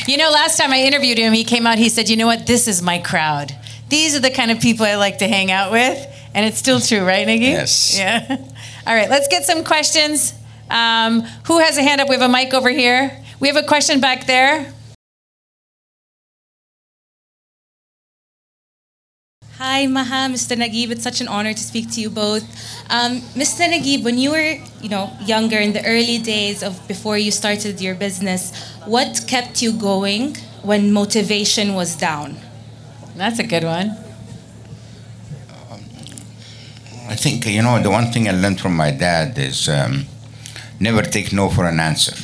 You 0.08 0.16
know, 0.16 0.30
last 0.30 0.56
time 0.58 0.72
I 0.72 0.80
interviewed 0.80 1.18
him, 1.18 1.32
he 1.32 1.44
came 1.44 1.66
out, 1.66 1.78
he 1.78 1.88
said, 1.88 2.08
You 2.08 2.16
know 2.16 2.26
what? 2.26 2.46
This 2.46 2.66
is 2.66 2.82
my 2.82 2.98
crowd. 2.98 3.54
These 3.90 4.16
are 4.16 4.20
the 4.20 4.30
kind 4.30 4.50
of 4.50 4.60
people 4.60 4.86
I 4.86 4.96
like 4.96 5.18
to 5.18 5.28
hang 5.28 5.52
out 5.52 5.70
with. 5.70 5.98
And 6.34 6.46
it's 6.46 6.56
still 6.58 6.80
true, 6.80 7.04
right, 7.04 7.26
Naguib? 7.26 7.52
Yes. 7.60 7.96
Yeah. 7.98 8.36
All 8.86 8.94
right, 8.94 9.10
let's 9.10 9.28
get 9.28 9.44
some 9.44 9.62
questions. 9.62 10.32
Um, 10.70 11.20
who 11.44 11.58
has 11.58 11.76
a 11.76 11.82
hand 11.82 12.00
up? 12.00 12.08
We 12.08 12.16
have 12.16 12.28
a 12.28 12.32
mic 12.32 12.54
over 12.54 12.70
here. 12.70 13.22
We 13.38 13.48
have 13.48 13.56
a 13.56 13.62
question 13.62 14.00
back 14.00 14.26
there. 14.26 14.72
Hi, 19.59 19.87
Maha, 19.87 20.29
Mr. 20.29 20.55
Nagib. 20.55 20.91
It's 20.91 21.01
such 21.01 21.19
an 21.19 21.27
honor 21.27 21.51
to 21.51 21.59
speak 21.59 21.89
to 21.93 21.99
you 21.99 22.11
both. 22.11 22.43
Um, 22.91 23.21
Mr. 23.33 23.67
Nagib, 23.67 24.03
when 24.03 24.19
you 24.19 24.29
were, 24.29 24.53
you 24.83 24.89
know, 24.89 25.11
younger 25.25 25.57
in 25.57 25.73
the 25.73 25.83
early 25.83 26.19
days 26.19 26.61
of 26.61 26.87
before 26.87 27.17
you 27.17 27.31
started 27.31 27.81
your 27.81 27.95
business, 27.95 28.53
what 28.85 29.25
kept 29.27 29.63
you 29.63 29.73
going 29.73 30.35
when 30.61 30.93
motivation 30.93 31.73
was 31.73 31.95
down? 31.95 32.37
That's 33.15 33.39
a 33.39 33.43
good 33.47 33.63
one. 33.63 33.97
I 37.09 37.15
think 37.15 37.47
you 37.47 37.63
know 37.63 37.81
the 37.81 37.89
one 37.89 38.11
thing 38.11 38.27
I 38.27 38.33
learned 38.33 38.59
from 38.61 38.75
my 38.75 38.91
dad 38.91 39.39
is 39.39 39.67
um, 39.67 40.05
never 40.79 41.01
take 41.01 41.33
no 41.33 41.49
for 41.49 41.65
an 41.65 41.79
answer. 41.79 42.15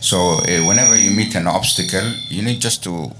So 0.00 0.16
uh, 0.16 0.66
whenever 0.66 0.96
you 0.96 1.12
meet 1.12 1.36
an 1.36 1.46
obstacle, 1.46 2.12
you 2.28 2.42
need 2.42 2.60
just 2.60 2.82
to 2.84 3.12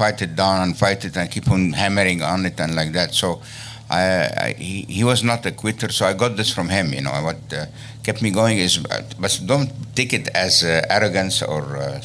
fight 0.00 0.22
it 0.22 0.34
down 0.42 0.56
and 0.64 0.72
fight 0.84 1.04
it 1.04 1.14
and 1.18 1.30
keep 1.34 1.46
on 1.54 1.62
hammering 1.82 2.20
on 2.22 2.46
it 2.46 2.58
and 2.62 2.74
like 2.80 2.92
that. 2.98 3.10
So 3.22 3.28
I, 3.90 4.02
I 4.46 4.54
he, 4.56 4.76
he 4.96 5.02
was 5.04 5.20
not 5.30 5.44
a 5.50 5.52
quitter. 5.62 5.88
So 5.98 6.02
I 6.10 6.12
got 6.14 6.32
this 6.40 6.50
from 6.56 6.68
him. 6.76 6.86
You 6.96 7.02
know 7.06 7.16
what 7.28 7.40
uh, 7.52 7.66
kept 8.06 8.22
me 8.22 8.30
going 8.30 8.56
is, 8.58 8.74
uh, 8.78 9.02
but 9.22 9.32
don't 9.44 9.70
take 9.94 10.12
it 10.18 10.26
as 10.46 10.64
uh, 10.64 10.96
arrogance 10.96 11.42
or 11.42 11.62
uh, 11.76 12.00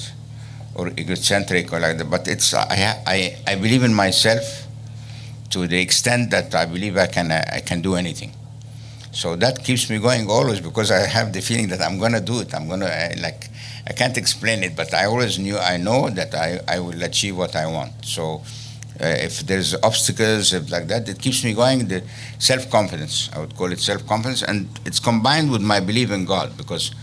or 0.79 0.85
egocentric 1.03 1.71
or 1.73 1.79
like 1.79 1.97
that. 1.99 2.09
But 2.15 2.27
it's 2.27 2.53
I 2.53 2.99
I 3.15 3.17
I 3.51 3.55
believe 3.55 3.83
in 3.89 3.93
myself 4.05 4.45
to 5.51 5.67
the 5.67 5.79
extent 5.79 6.31
that 6.31 6.53
I 6.53 6.65
believe 6.65 6.97
I 6.97 7.07
can 7.07 7.31
I 7.31 7.61
can 7.69 7.79
do 7.81 7.95
anything. 7.95 8.31
So 9.21 9.37
that 9.37 9.63
keeps 9.63 9.89
me 9.89 9.97
going 9.99 10.29
always 10.29 10.59
because 10.59 10.91
I 10.91 11.07
have 11.17 11.31
the 11.31 11.41
feeling 11.41 11.69
that 11.71 11.81
I'm 11.81 11.97
gonna 12.03 12.19
do 12.31 12.41
it. 12.43 12.53
I'm 12.53 12.67
gonna 12.67 12.91
I, 13.03 13.15
like 13.27 13.41
I 13.87 13.93
can't 13.93 14.17
explain 14.17 14.63
it, 14.63 14.75
but 14.75 14.93
I 14.93 15.05
always 15.05 15.37
knew 15.37 15.57
I 15.57 15.77
know 15.77 16.09
that 16.09 16.33
I, 16.33 16.59
I 16.67 16.79
will 16.79 17.03
achieve 17.03 17.37
what 17.37 17.55
I 17.55 17.67
want. 17.67 17.93
So 18.03 18.41
uh, 18.99 19.05
if 19.05 19.41
there's 19.41 19.75
obstacles 19.83 20.53
if 20.53 20.71
like 20.71 20.87
that, 20.87 21.07
it 21.07 21.19
keeps 21.19 21.43
me 21.43 21.53
going. 21.53 21.87
The 21.87 22.03
self 22.39 22.69
confidence 22.69 23.29
I 23.33 23.39
would 23.39 23.55
call 23.55 23.71
it 23.71 23.79
self 23.79 24.05
confidence, 24.07 24.41
and 24.41 24.67
it's 24.85 24.99
combined 24.99 25.51
with 25.51 25.61
my 25.61 25.79
belief 25.79 26.11
in 26.11 26.25
God 26.25 26.57
because. 26.57 26.93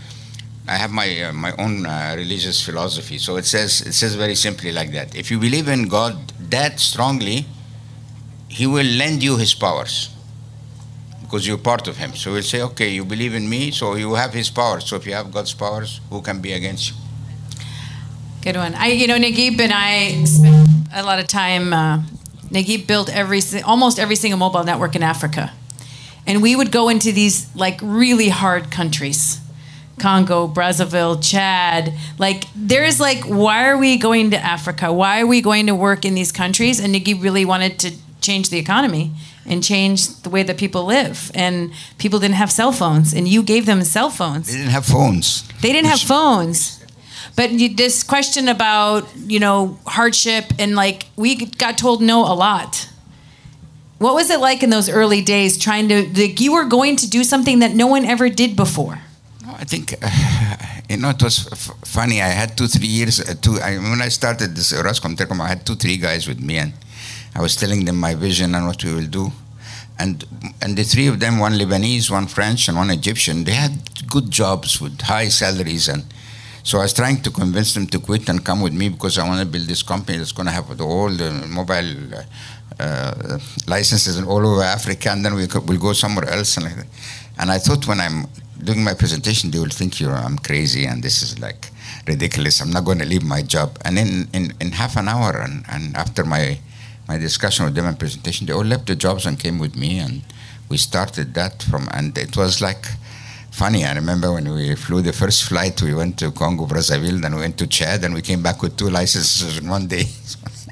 I 0.65 0.77
have 0.77 0.91
my 0.91 1.23
uh, 1.23 1.33
my 1.33 1.51
own 1.57 1.85
uh, 1.85 2.13
religious 2.15 2.63
philosophy. 2.63 3.17
So 3.17 3.35
it 3.35 3.43
says 3.43 3.81
it 3.81 3.91
says 3.91 4.15
very 4.15 4.33
simply 4.33 4.71
like 4.71 4.93
that. 4.93 5.13
If 5.13 5.29
you 5.29 5.37
believe 5.37 5.67
in 5.67 5.89
God 5.89 6.15
that 6.51 6.79
strongly, 6.79 7.45
He 8.47 8.65
will 8.65 8.85
lend 8.85 9.21
you 9.21 9.35
His 9.35 9.53
powers 9.53 10.12
because 11.33 11.47
you're 11.47 11.57
part 11.57 11.87
of 11.87 11.97
Him. 11.97 12.15
So 12.15 12.35
He'll 12.35 12.43
say, 12.43 12.61
"Okay, 12.61 12.89
you 12.89 13.03
believe 13.03 13.33
in 13.33 13.49
me, 13.49 13.71
so 13.71 13.95
you 13.95 14.13
have 14.13 14.33
His 14.35 14.51
powers. 14.51 14.85
So 14.85 14.95
if 14.97 15.07
you 15.07 15.13
have 15.15 15.31
God's 15.31 15.53
powers, 15.55 15.99
who 16.11 16.21
can 16.21 16.41
be 16.41 16.53
against 16.53 16.91
you?" 16.91 16.95
Good 18.43 18.55
one. 18.55 18.75
I, 18.75 18.89
you 18.89 19.07
know, 19.07 19.17
Naguib 19.17 19.59
and 19.59 19.73
I 19.73 20.23
spent 20.25 20.69
a 20.93 21.01
lot 21.01 21.17
of 21.17 21.27
time. 21.27 21.73
Uh, 21.73 22.03
Naguib 22.51 22.85
built 22.85 23.09
every, 23.09 23.41
almost 23.63 23.97
every 23.97 24.15
single 24.15 24.37
mobile 24.37 24.63
network 24.63 24.95
in 24.95 25.01
Africa, 25.01 25.51
and 26.27 26.43
we 26.43 26.55
would 26.55 26.71
go 26.71 26.87
into 26.87 27.11
these 27.11 27.49
like 27.55 27.79
really 27.81 28.29
hard 28.29 28.69
countries, 28.69 29.39
Congo, 29.97 30.47
Brazzaville, 30.47 31.17
Chad. 31.19 31.93
Like, 32.19 32.43
there's 32.55 32.99
like, 32.99 33.23
why 33.23 33.67
are 33.69 33.77
we 33.79 33.97
going 33.97 34.29
to 34.31 34.37
Africa? 34.37 34.93
Why 34.93 35.21
are 35.21 35.27
we 35.27 35.41
going 35.41 35.65
to 35.65 35.73
work 35.73 36.05
in 36.05 36.13
these 36.13 36.31
countries? 36.31 36.79
And 36.79 36.93
Naguib 36.93 37.23
really 37.23 37.43
wanted 37.43 37.79
to 37.79 37.89
change 38.21 38.49
the 38.49 38.59
economy 38.59 39.13
and 39.45 39.63
change 39.63 40.07
the 40.21 40.29
way 40.29 40.43
that 40.43 40.57
people 40.57 40.85
live. 40.85 41.31
And 41.33 41.71
people 41.97 42.19
didn't 42.19 42.35
have 42.35 42.51
cell 42.51 42.71
phones, 42.71 43.13
and 43.13 43.27
you 43.27 43.43
gave 43.43 43.65
them 43.65 43.83
cell 43.83 44.09
phones. 44.09 44.47
They 44.47 44.57
didn't 44.57 44.71
have 44.71 44.85
phones. 44.85 45.47
They 45.61 45.71
didn't 45.71 45.89
have 45.89 46.01
phones. 46.01 46.83
But 47.35 47.51
you, 47.51 47.75
this 47.75 48.03
question 48.03 48.47
about 48.47 49.07
you 49.15 49.39
know 49.39 49.79
hardship 49.85 50.45
and 50.59 50.75
like 50.75 51.07
we 51.15 51.45
got 51.45 51.77
told 51.77 52.01
no 52.01 52.21
a 52.21 52.35
lot. 52.35 52.89
What 53.97 54.15
was 54.15 54.29
it 54.29 54.39
like 54.39 54.63
in 54.63 54.69
those 54.69 54.89
early 54.89 55.21
days 55.21 55.57
trying 55.57 55.87
to 55.89 56.07
like 56.21 56.39
you 56.41 56.53
were 56.53 56.65
going 56.65 56.97
to 56.97 57.09
do 57.09 57.23
something 57.23 57.59
that 57.59 57.73
no 57.73 57.87
one 57.87 58.05
ever 58.05 58.29
did 58.29 58.55
before? 58.55 58.99
No, 59.45 59.53
I 59.53 59.63
think 59.63 59.93
uh, 60.01 60.09
you 60.89 60.97
know 60.97 61.09
it 61.09 61.23
was 61.23 61.47
f- 61.51 61.71
funny. 61.85 62.21
I 62.21 62.27
had 62.27 62.55
two, 62.57 62.67
three 62.67 62.87
years. 62.87 63.19
Uh, 63.19 63.33
two. 63.41 63.59
I, 63.59 63.77
when 63.77 64.01
I 64.01 64.09
started 64.09 64.55
this 64.55 64.71
Orascom 64.73 65.15
Telecom, 65.15 65.39
I 65.39 65.47
had 65.47 65.65
two, 65.65 65.75
three 65.75 65.97
guys 65.97 66.27
with 66.27 66.39
me, 66.39 66.57
and 66.57 66.73
I 67.35 67.41
was 67.41 67.55
telling 67.55 67.85
them 67.85 67.99
my 67.99 68.15
vision 68.15 68.55
and 68.55 68.65
what 68.67 68.83
we 68.83 68.93
will 68.93 69.07
do. 69.07 69.31
And 69.99 70.25
and 70.61 70.77
the 70.77 70.83
three 70.83 71.07
of 71.07 71.19
them, 71.19 71.39
one 71.39 71.53
Lebanese, 71.53 72.09
one 72.09 72.27
French, 72.27 72.67
and 72.67 72.77
one 72.77 72.89
Egyptian, 72.89 73.43
they 73.43 73.53
had 73.53 73.73
good 74.07 74.31
jobs 74.31 74.81
with 74.81 74.99
high 75.01 75.29
salaries, 75.29 75.87
and 75.87 76.03
so 76.63 76.79
I 76.79 76.83
was 76.83 76.93
trying 76.93 77.21
to 77.21 77.31
convince 77.31 77.73
them 77.73 77.85
to 77.87 77.99
quit 77.99 78.27
and 78.29 78.43
come 78.43 78.61
with 78.61 78.73
me 78.73 78.89
because 78.89 79.17
I 79.17 79.27
want 79.27 79.39
to 79.41 79.45
build 79.45 79.67
this 79.67 79.83
company 79.83 80.17
that's 80.17 80.31
going 80.31 80.47
to 80.47 80.51
have 80.51 80.81
all 80.81 81.09
the 81.09 81.31
mobile. 81.47 82.15
Uh, 82.15 82.23
uh, 82.79 83.37
licenses 83.67 84.19
all 84.23 84.47
over 84.47 84.63
Africa, 84.63 85.11
and 85.11 85.23
then 85.23 85.35
we 85.35 85.45
could, 85.45 85.69
we'll 85.69 85.79
go 85.79 85.93
somewhere 85.93 86.27
else. 86.27 86.57
And, 86.57 86.65
like 86.65 86.87
and 87.37 87.51
I 87.51 87.59
thought 87.59 87.87
when 87.87 87.99
I'm 87.99 88.25
doing 88.63 88.83
my 88.83 88.93
presentation, 88.93 89.51
they 89.51 89.59
will 89.59 89.69
think 89.69 89.99
you're 89.99 90.15
I'm 90.15 90.37
crazy 90.37 90.85
and 90.85 91.03
this 91.03 91.21
is 91.21 91.39
like 91.39 91.69
ridiculous. 92.07 92.61
I'm 92.61 92.71
not 92.71 92.85
going 92.85 92.99
to 92.99 93.05
leave 93.05 93.23
my 93.23 93.41
job. 93.41 93.77
And 93.85 93.97
in, 93.97 94.27
in, 94.33 94.53
in 94.59 94.71
half 94.71 94.95
an 94.97 95.07
hour, 95.07 95.39
and, 95.41 95.65
and 95.69 95.95
after 95.95 96.23
my 96.23 96.59
my 97.07 97.17
discussion 97.17 97.65
with 97.65 97.75
them 97.75 97.85
and 97.85 97.97
presentation, 97.99 98.47
they 98.47 98.53
all 98.53 98.63
left 98.63 98.87
their 98.87 98.95
jobs 98.95 99.25
and 99.25 99.39
came 99.39 99.59
with 99.59 99.75
me, 99.75 99.99
and 99.99 100.21
we 100.69 100.77
started 100.77 101.33
that 101.33 101.63
from. 101.63 101.87
And 101.91 102.17
it 102.17 102.35
was 102.37 102.61
like 102.61 102.85
funny. 103.51 103.85
I 103.85 103.93
remember 103.93 104.33
when 104.33 104.51
we 104.51 104.75
flew 104.75 105.01
the 105.01 105.13
first 105.13 105.43
flight, 105.43 105.81
we 105.81 105.93
went 105.93 106.17
to 106.19 106.31
Congo 106.31 106.65
Brazzaville, 106.65 107.21
then 107.21 107.35
we 107.35 107.41
went 107.41 107.57
to 107.59 107.67
Chad, 107.67 108.03
and 108.03 108.13
we 108.13 108.21
came 108.21 108.41
back 108.41 108.61
with 108.61 108.77
two 108.77 108.89
licenses 108.89 109.57
in 109.57 109.69
one 109.69 109.87
day. 109.87 110.05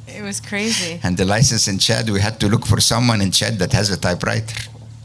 It 0.07 0.23
was 0.23 0.39
crazy. 0.39 0.99
And 1.03 1.17
the 1.17 1.25
license 1.25 1.67
in 1.67 1.79
Chad, 1.79 2.09
we 2.09 2.19
had 2.19 2.39
to 2.41 2.47
look 2.47 2.65
for 2.65 2.79
someone 2.79 3.21
in 3.21 3.31
Chad 3.31 3.57
that 3.59 3.71
has 3.73 3.89
a 3.89 3.97
typewriter, 3.97 4.55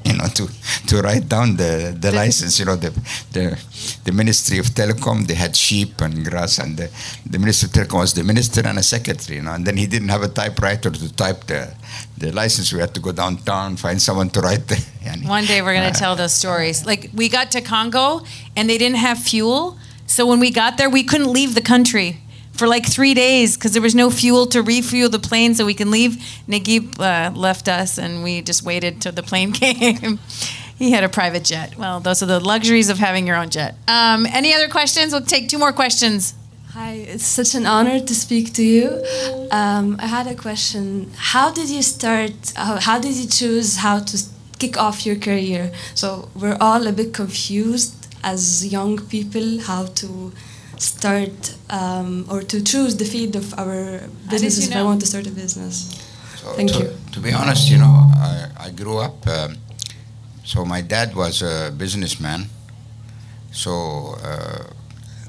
you 0.06 0.16
know, 0.16 0.28
to, 0.28 0.48
to 0.86 1.02
write 1.02 1.28
down 1.28 1.56
the, 1.56 1.96
the 1.98 2.12
license. 2.12 2.58
You 2.58 2.66
know, 2.66 2.76
the, 2.76 2.90
the 3.32 3.58
the 4.04 4.12
Ministry 4.12 4.58
of 4.58 4.66
Telecom, 4.66 5.26
they 5.26 5.34
had 5.34 5.56
sheep 5.56 6.00
and 6.00 6.24
grass, 6.24 6.58
and 6.58 6.76
the, 6.76 6.90
the 7.28 7.38
Minister 7.38 7.66
of 7.66 7.72
Telecom 7.72 8.00
was 8.00 8.14
the 8.14 8.22
minister 8.22 8.66
and 8.66 8.78
a 8.78 8.82
secretary, 8.82 9.38
you 9.38 9.42
know, 9.42 9.52
and 9.52 9.66
then 9.66 9.76
he 9.76 9.86
didn't 9.86 10.08
have 10.08 10.22
a 10.22 10.28
typewriter 10.28 10.90
to 10.90 11.14
type 11.14 11.44
the, 11.44 11.74
the 12.18 12.32
license. 12.32 12.72
We 12.72 12.80
had 12.80 12.94
to 12.94 13.00
go 13.00 13.12
downtown, 13.12 13.76
find 13.76 14.00
someone 14.00 14.30
to 14.30 14.40
write 14.40 14.68
the. 14.68 14.76
yani. 15.04 15.28
One 15.28 15.44
day 15.44 15.62
we're 15.62 15.74
going 15.74 15.92
to 15.92 15.98
uh, 15.98 16.04
tell 16.04 16.16
those 16.16 16.34
stories. 16.34 16.86
Like 16.86 17.10
we 17.14 17.28
got 17.28 17.50
to 17.52 17.60
Congo 17.60 18.22
and 18.54 18.70
they 18.70 18.78
didn't 18.78 18.98
have 18.98 19.18
fuel. 19.18 19.78
So 20.06 20.24
when 20.26 20.38
we 20.38 20.50
got 20.50 20.78
there, 20.78 20.88
we 20.88 21.02
couldn't 21.02 21.32
leave 21.32 21.54
the 21.54 21.60
country 21.60 22.20
for 22.56 22.66
like 22.66 22.86
three 22.86 23.14
days 23.14 23.56
because 23.56 23.72
there 23.72 23.82
was 23.82 23.94
no 23.94 24.10
fuel 24.10 24.46
to 24.46 24.62
refuel 24.62 25.08
the 25.08 25.18
plane 25.18 25.54
so 25.54 25.64
we 25.64 25.74
can 25.74 25.90
leave. 25.90 26.16
Naguib 26.48 26.98
uh, 26.98 27.36
left 27.36 27.68
us 27.68 27.98
and 27.98 28.22
we 28.22 28.42
just 28.42 28.62
waited 28.62 29.00
till 29.00 29.12
the 29.12 29.22
plane 29.22 29.52
came. 29.60 30.18
He 30.78 30.90
had 30.90 31.04
a 31.04 31.08
private 31.08 31.44
jet. 31.44 31.76
Well, 31.78 32.00
those 32.00 32.22
are 32.22 32.26
the 32.26 32.40
luxuries 32.40 32.90
of 32.90 32.98
having 32.98 33.26
your 33.26 33.36
own 33.36 33.50
jet. 33.50 33.74
Um, 33.88 34.26
any 34.26 34.54
other 34.54 34.68
questions? 34.68 35.12
We'll 35.12 35.22
take 35.22 35.48
two 35.48 35.58
more 35.58 35.72
questions. 35.72 36.34
Hi, 36.72 36.92
it's 36.92 37.24
such 37.24 37.54
an 37.54 37.64
honor 37.64 38.00
to 38.00 38.14
speak 38.14 38.52
to 38.54 38.62
you. 38.62 39.02
Um, 39.50 39.96
I 39.98 40.06
had 40.06 40.26
a 40.26 40.34
question. 40.34 41.10
How 41.16 41.50
did 41.50 41.70
you 41.70 41.80
start? 41.80 42.52
How, 42.54 42.76
how 42.76 42.98
did 42.98 43.14
you 43.16 43.26
choose 43.26 43.78
how 43.78 44.00
to 44.00 44.22
kick 44.58 44.76
off 44.76 45.06
your 45.06 45.16
career? 45.16 45.72
So 45.94 46.28
we're 46.34 46.58
all 46.60 46.86
a 46.86 46.92
bit 46.92 47.14
confused 47.14 48.14
as 48.22 48.70
young 48.70 48.98
people 48.98 49.60
how 49.60 49.86
to 49.86 50.32
start 50.80 51.56
um, 51.70 52.26
or 52.30 52.42
to 52.42 52.62
choose 52.62 52.96
the 52.96 53.04
field 53.04 53.36
of 53.36 53.58
our 53.58 54.00
businesses 54.30 54.66
you 54.66 54.72
if 54.72 54.76
I 54.76 54.82
want 54.82 55.00
to 55.00 55.06
start 55.06 55.26
a 55.26 55.30
business. 55.30 55.76
So 56.36 56.52
Thank 56.52 56.72
to, 56.72 56.78
you. 56.78 56.90
To 57.12 57.20
be 57.20 57.32
honest, 57.32 57.70
you 57.70 57.78
know, 57.78 58.10
I, 58.14 58.48
I 58.58 58.70
grew 58.70 58.98
up. 58.98 59.26
Um, 59.26 59.56
so 60.44 60.64
my 60.64 60.80
dad 60.80 61.14
was 61.14 61.42
a 61.42 61.72
businessman. 61.76 62.46
So 63.50 64.16
uh, 64.22 64.64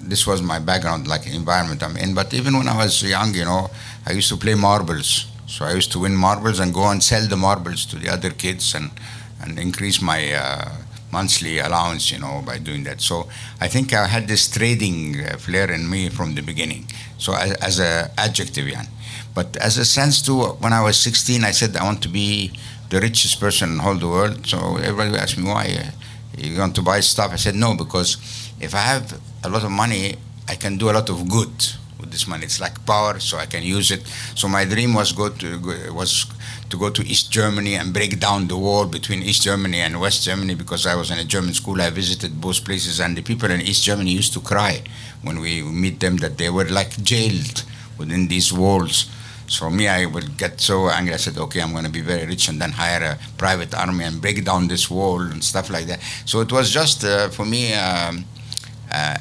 this 0.01 0.27
was 0.27 0.41
my 0.41 0.59
background, 0.59 1.07
like 1.07 1.27
environment 1.27 1.81
I'm 1.81 1.97
in. 1.97 2.13
But 2.13 2.33
even 2.33 2.57
when 2.57 2.67
I 2.67 2.77
was 2.77 3.01
young, 3.01 3.33
you 3.33 3.45
know, 3.45 3.69
I 4.05 4.11
used 4.11 4.29
to 4.29 4.37
play 4.37 4.53
marbles. 4.55 5.27
So 5.47 5.65
I 5.65 5.73
used 5.73 5.91
to 5.93 5.99
win 5.99 6.15
marbles 6.15 6.59
and 6.59 6.73
go 6.73 6.89
and 6.89 7.01
sell 7.01 7.25
the 7.27 7.37
marbles 7.37 7.85
to 7.87 7.95
the 7.95 8.09
other 8.09 8.31
kids 8.31 8.75
and 8.75 8.91
and 9.41 9.59
increase 9.59 10.01
my 10.01 10.33
uh, 10.33 10.69
monthly 11.11 11.59
allowance, 11.59 12.11
you 12.11 12.19
know, 12.19 12.43
by 12.45 12.57
doing 12.57 12.83
that. 12.83 13.01
So 13.01 13.27
I 13.61 13.67
think 13.67 13.93
I 13.93 14.07
had 14.07 14.27
this 14.27 14.49
trading 14.49 15.23
uh, 15.23 15.37
flair 15.37 15.71
in 15.71 15.89
me 15.89 16.09
from 16.09 16.35
the 16.35 16.41
beginning. 16.41 16.85
So 17.17 17.33
as, 17.33 17.53
as 17.53 17.79
a 17.79 18.11
adjective, 18.17 18.67
yeah. 18.67 18.85
But 19.33 19.55
as 19.57 19.77
a 19.77 19.85
sense 19.85 20.21
too, 20.21 20.41
when 20.59 20.73
I 20.73 20.81
was 20.81 20.97
16, 20.99 21.43
I 21.43 21.51
said 21.51 21.75
I 21.75 21.83
want 21.83 22.01
to 22.03 22.09
be 22.09 22.51
the 22.89 22.99
richest 22.99 23.39
person 23.39 23.73
in 23.73 23.79
all 23.79 23.95
the 23.95 24.07
world. 24.07 24.47
So 24.47 24.77
everybody 24.77 25.15
asked 25.17 25.37
me 25.37 25.45
why 25.45 25.77
uh, 25.79 25.91
you 26.37 26.59
want 26.59 26.75
to 26.75 26.81
buy 26.81 26.99
stuff. 27.01 27.31
I 27.31 27.35
said 27.35 27.55
no 27.55 27.75
because 27.75 28.17
if 28.59 28.73
I 28.73 28.79
have 28.79 29.19
a 29.43 29.49
lot 29.49 29.63
of 29.63 29.71
money, 29.71 30.15
I 30.47 30.55
can 30.55 30.77
do 30.77 30.89
a 30.89 30.93
lot 30.93 31.09
of 31.09 31.29
good 31.29 31.51
with 31.99 32.11
this 32.11 32.27
money. 32.27 32.45
It's 32.45 32.59
like 32.59 32.85
power, 32.85 33.19
so 33.19 33.37
I 33.37 33.45
can 33.45 33.63
use 33.63 33.91
it. 33.91 34.05
So 34.35 34.47
my 34.47 34.65
dream 34.65 34.93
was 34.93 35.11
go 35.11 35.29
to 35.29 35.93
was 35.93 36.25
to 36.69 36.77
go 36.77 36.89
to 36.89 37.01
East 37.05 37.31
Germany 37.31 37.75
and 37.75 37.93
break 37.93 38.19
down 38.19 38.47
the 38.47 38.57
wall 38.57 38.85
between 38.85 39.23
East 39.23 39.43
Germany 39.43 39.79
and 39.79 39.99
West 39.99 40.23
Germany 40.23 40.55
because 40.55 40.85
I 40.85 40.95
was 40.95 41.11
in 41.11 41.17
a 41.17 41.23
German 41.23 41.53
school. 41.53 41.81
I 41.81 41.89
visited 41.89 42.41
both 42.41 42.63
places, 42.63 42.99
and 42.99 43.17
the 43.17 43.21
people 43.21 43.49
in 43.51 43.61
East 43.61 43.83
Germany 43.83 44.11
used 44.11 44.33
to 44.33 44.39
cry 44.39 44.81
when 45.21 45.39
we 45.39 45.61
meet 45.61 45.99
them 45.99 46.17
that 46.17 46.37
they 46.37 46.49
were 46.49 46.65
like 46.65 46.91
jailed 47.03 47.63
within 47.97 48.27
these 48.27 48.53
walls. 48.53 49.09
So 49.47 49.69
me, 49.69 49.87
I 49.87 50.05
would 50.05 50.37
get 50.37 50.59
so 50.59 50.89
angry. 50.89 51.13
I 51.13 51.17
said, 51.17 51.37
"Okay, 51.37 51.61
I'm 51.61 51.71
going 51.71 51.85
to 51.85 51.91
be 51.91 52.01
very 52.01 52.25
rich, 52.25 52.49
and 52.49 52.61
then 52.61 52.71
hire 52.71 53.03
a 53.03 53.17
private 53.37 53.73
army 53.73 54.03
and 54.03 54.21
break 54.21 54.43
down 54.43 54.67
this 54.67 54.89
wall 54.89 55.21
and 55.21 55.43
stuff 55.43 55.69
like 55.69 55.87
that." 55.87 55.99
So 56.25 56.41
it 56.41 56.51
was 56.51 56.69
just 56.69 57.03
uh, 57.03 57.29
for 57.29 57.45
me. 57.45 57.73
Um, 57.73 58.25
uh, 58.91 59.15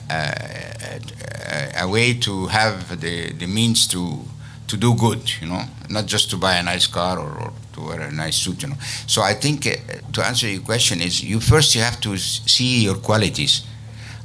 a 1.78 1.88
way 1.88 2.14
to 2.14 2.46
have 2.46 3.00
the, 3.00 3.32
the 3.32 3.46
means 3.46 3.86
to 3.88 4.24
to 4.66 4.76
do 4.76 4.94
good, 4.94 5.22
you 5.40 5.46
know, 5.46 5.62
not 5.88 6.06
just 6.06 6.28
to 6.30 6.36
buy 6.36 6.56
a 6.56 6.62
nice 6.62 6.88
car 6.88 7.18
or, 7.18 7.30
or 7.38 7.52
to 7.72 7.80
wear 7.80 8.00
a 8.00 8.10
nice 8.10 8.36
suit, 8.36 8.62
you 8.62 8.68
know. 8.68 8.76
So 9.06 9.22
I 9.22 9.34
think 9.34 9.66
uh, 9.66 9.74
to 10.12 10.26
answer 10.26 10.48
your 10.48 10.62
question 10.62 11.00
is 11.00 11.22
you 11.22 11.40
first 11.40 11.74
you 11.74 11.82
have 11.82 12.00
to 12.00 12.16
see 12.18 12.82
your 12.84 12.96
qualities. 12.96 13.64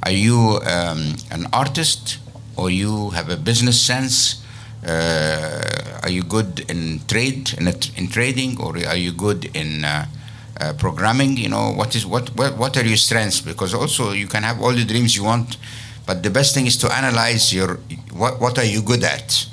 Are 0.02 0.10
you 0.10 0.60
um, 0.66 1.14
an 1.30 1.46
artist 1.52 2.18
or 2.56 2.70
you 2.70 3.10
have 3.10 3.30
a 3.30 3.36
business 3.36 3.80
sense? 3.80 4.44
Uh, 4.84 6.00
are 6.02 6.10
you 6.10 6.24
good 6.24 6.64
in 6.68 7.00
trade 7.06 7.54
in, 7.56 7.68
in 7.68 8.08
trading 8.08 8.60
or 8.60 8.76
are 8.84 8.96
you 8.96 9.12
good 9.12 9.44
in 9.54 9.84
uh, 9.84 10.06
uh, 10.62 10.72
programming? 10.74 11.36
You 11.36 11.48
know 11.48 11.72
what 11.72 11.94
is 11.96 12.06
what, 12.06 12.28
what 12.36 12.56
what 12.56 12.76
are 12.76 12.84
your 12.84 12.96
strengths? 12.96 13.40
Because 13.40 13.74
also 13.74 14.12
you 14.12 14.28
can 14.28 14.42
have 14.42 14.60
all 14.60 14.72
the 14.72 14.84
dreams 14.84 15.16
you 15.16 15.24
want, 15.24 15.56
but 16.06 16.22
the 16.22 16.30
best 16.30 16.54
thing 16.54 16.66
is 16.66 16.76
to 16.78 16.92
analyze 16.92 17.52
your 17.52 17.80
what 18.12 18.40
what 18.40 18.58
are 18.58 18.64
you 18.64 18.82
good 18.82 19.04
at, 19.04 19.46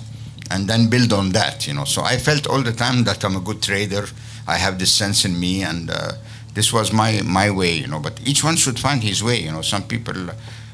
and 0.52 0.68
then 0.70 0.90
build 0.90 1.12
on 1.14 1.32
that. 1.32 1.68
You 1.68 1.74
know. 1.74 1.86
So 1.86 2.02
I 2.04 2.18
felt 2.18 2.48
all 2.48 2.62
the 2.62 2.74
time 2.74 3.04
that 3.06 3.24
I'm 3.26 3.36
a 3.36 3.42
good 3.42 3.62
trader. 3.62 4.06
I 4.48 4.58
have 4.58 4.78
this 4.80 4.92
sense 4.92 5.26
in 5.26 5.40
me, 5.40 5.64
and 5.64 5.90
uh, 5.90 6.12
this 6.54 6.72
was 6.72 6.92
my 6.94 7.22
my 7.24 7.50
way. 7.50 7.74
You 7.74 7.88
know. 7.88 8.00
But 8.00 8.20
each 8.26 8.44
one 8.44 8.56
should 8.56 8.80
find 8.80 9.04
his 9.04 9.24
way. 9.24 9.40
You 9.42 9.52
know. 9.52 9.62
Some 9.62 9.84
people. 9.84 10.30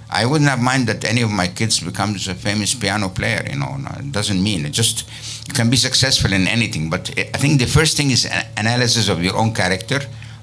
I 0.08 0.26
wouldn't 0.26 0.50
have 0.50 0.62
mind 0.62 0.88
that 0.88 1.04
any 1.04 1.24
of 1.24 1.32
my 1.32 1.48
kids 1.48 1.80
becomes 1.80 2.28
a 2.28 2.36
famous 2.36 2.76
piano 2.76 3.10
player. 3.10 3.44
You 3.50 3.58
know, 3.58 3.76
no, 3.76 3.90
it 4.00 4.12
doesn't 4.12 4.42
mean 4.42 4.66
it 4.66 4.72
just 4.72 5.10
you 5.48 5.54
can 5.54 5.70
be 5.70 5.78
successful 5.78 6.32
in 6.32 6.48
anything. 6.48 6.90
But 6.90 7.10
I 7.18 7.38
think 7.38 7.60
the 7.60 7.66
first 7.66 7.98
thing 7.98 8.12
is 8.12 8.26
an 8.26 8.46
analysis 8.56 9.10
of 9.10 9.24
your 9.24 9.36
own 9.36 9.54
character. 9.54 10.00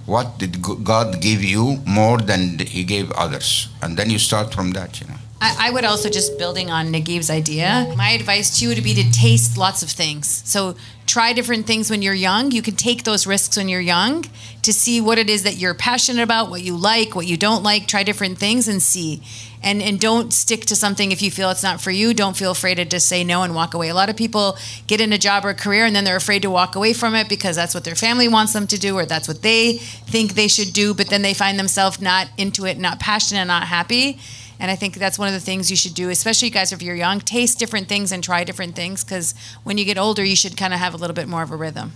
What 0.07 0.39
did 0.39 0.63
God 0.63 1.21
give 1.21 1.45
you 1.45 1.79
more 1.87 2.19
than 2.19 2.59
He 2.59 2.85
gave 2.85 3.11
others, 3.13 3.69
and 3.81 3.97
then 3.97 4.11
you 4.11 4.19
start 4.19 4.53
from 4.53 4.73
that. 4.73 5.01
You 5.01 5.07
know. 5.09 5.17
I, 5.45 5.71
would 5.71 5.85
also 5.85 6.09
just 6.09 6.39
building 6.39 6.71
on 6.71 6.93
Nagib's 6.93 7.29
idea. 7.29 7.93
My 7.97 8.11
advice 8.11 8.59
to 8.59 8.65
you 8.65 8.69
would 8.75 8.85
be 8.85 8.95
to 8.95 9.11
taste 9.11 9.59
lots 9.59 9.83
of 9.83 9.91
things. 9.91 10.43
So 10.45 10.77
try 11.07 11.33
different 11.33 11.67
things 11.67 11.91
when 11.91 12.01
you're 12.01 12.15
young. 12.15 12.53
You 12.53 12.63
can 12.63 12.77
take 12.77 13.03
those 13.03 13.27
risks 13.27 13.57
when 13.57 13.69
you're 13.69 13.81
young 13.81 14.25
to 14.63 14.73
see 14.73 15.01
what 15.01 15.19
it 15.19 15.29
is 15.29 15.43
that 15.43 15.57
you're 15.57 15.75
passionate 15.75 16.23
about, 16.23 16.51
what 16.51 16.63
you 16.63 16.77
like, 16.77 17.17
what 17.17 17.27
you 17.27 17.37
don't 17.37 17.65
like. 17.65 17.89
Try 17.89 18.05
different 18.05 18.39
things 18.39 18.69
and 18.69 18.81
see. 18.81 19.23
And 19.63 19.81
and 19.81 20.01
don't 20.01 20.33
stick 20.33 20.65
to 20.67 20.77
something 20.77 21.13
if 21.13 21.23
you 21.23 21.31
feel 21.31 21.51
it's 21.51 21.63
not 21.63 21.81
for 21.81 21.91
you. 21.91 22.15
Don't 22.15 22.37
feel 22.37 22.51
afraid 22.51 22.77
to 22.77 22.85
just 22.85 23.07
say 23.07 23.23
no 23.23 23.43
and 23.43 23.55
walk 23.55 23.75
away. 23.75 23.89
A 23.89 23.95
lot 23.95 24.11
of 24.11 24.17
people 24.17 24.57
get 24.87 25.01
in 25.01 25.13
a 25.13 25.19
job 25.19 25.45
or 25.45 25.51
a 25.51 25.55
career 25.55 25.85
and 25.85 25.95
then 25.95 26.05
they're 26.05 26.17
afraid 26.17 26.43
to 26.43 26.51
walk 26.51 26.75
away 26.75 26.93
from 26.93 27.15
it 27.15 27.29
because 27.29 27.55
that's 27.57 27.75
what 27.75 27.85
their 27.85 27.95
family 27.95 28.27
wants 28.27 28.53
them 28.53 28.67
to 28.67 28.79
do 28.79 28.97
or 28.97 29.07
that's 29.07 29.29
what 29.29 29.43
they 29.43 29.79
think 29.79 30.35
they 30.35 30.49
should 30.49 30.73
do. 30.73 30.95
But 30.95 31.09
then 31.11 31.23
they 31.23 31.35
find 31.35 31.59
themselves 31.59 32.01
not 32.01 32.29
into 32.37 32.67
it, 32.67 32.79
not 32.79 32.99
passionate, 32.99 33.45
not 33.45 33.69
happy. 33.69 34.19
And 34.59 34.71
I 34.71 34.77
think 34.77 34.95
that's 34.95 35.19
one 35.19 35.27
of 35.27 35.35
the 35.35 35.41
things 35.41 35.71
you 35.71 35.77
should 35.77 35.95
do, 35.95 36.09
especially 36.11 36.49
you 36.49 36.55
guys 36.55 36.73
if 36.73 36.83
you're 36.83 36.95
young. 36.95 37.21
Taste 37.21 37.59
different 37.59 37.89
things 37.89 38.13
and 38.13 38.23
try 38.23 38.45
different 38.45 38.77
things 38.77 39.03
because 39.03 39.35
when 39.65 39.77
you 39.77 39.85
get 39.85 39.99
older, 39.99 40.25
you 40.25 40.37
should 40.37 40.57
kind 40.57 40.73
of 40.73 40.79
have 40.79 40.95
a 40.95 40.97
little 40.97 41.15
bit 41.15 41.27
more 41.27 41.43
of 41.43 41.51
a 41.51 41.57
rhythm. 41.57 41.93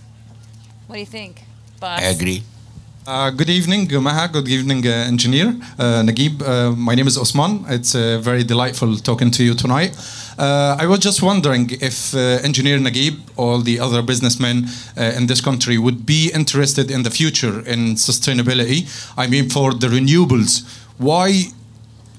What 0.87 0.95
do 0.95 0.99
you 0.99 1.05
think, 1.05 1.43
boss? 1.79 2.01
I 2.01 2.05
agree. 2.05 2.43
Uh, 3.07 3.29
good 3.29 3.49
evening, 3.49 3.87
Maha. 4.03 4.27
Good 4.27 4.49
evening, 4.49 4.85
uh, 4.85 4.89
engineer 4.89 5.55
uh, 5.79 6.03
Nagib. 6.03 6.41
Uh, 6.41 6.71
my 6.75 6.93
name 6.93 7.07
is 7.07 7.17
Osman. 7.17 7.63
It's 7.69 7.95
uh, 7.95 8.19
very 8.21 8.43
delightful 8.43 8.97
talking 8.97 9.31
to 9.31 9.45
you 9.45 9.53
tonight. 9.53 9.95
Uh, 10.37 10.75
I 10.77 10.87
was 10.87 10.99
just 10.99 11.23
wondering 11.23 11.69
if 11.79 12.13
engineer 12.13 12.77
Nagib, 12.79 13.17
or 13.37 13.61
the 13.61 13.79
other 13.79 14.01
businessmen 14.01 14.67
in 14.97 15.27
this 15.27 15.39
country, 15.39 15.77
would 15.77 16.05
be 16.05 16.31
interested 16.33 16.91
in 16.91 17.03
the 17.03 17.09
future 17.09 17.61
in 17.65 17.95
sustainability. 17.95 18.83
I 19.17 19.27
mean, 19.27 19.49
for 19.49 19.73
the 19.73 19.87
renewables. 19.87 20.67
Why 20.97 21.53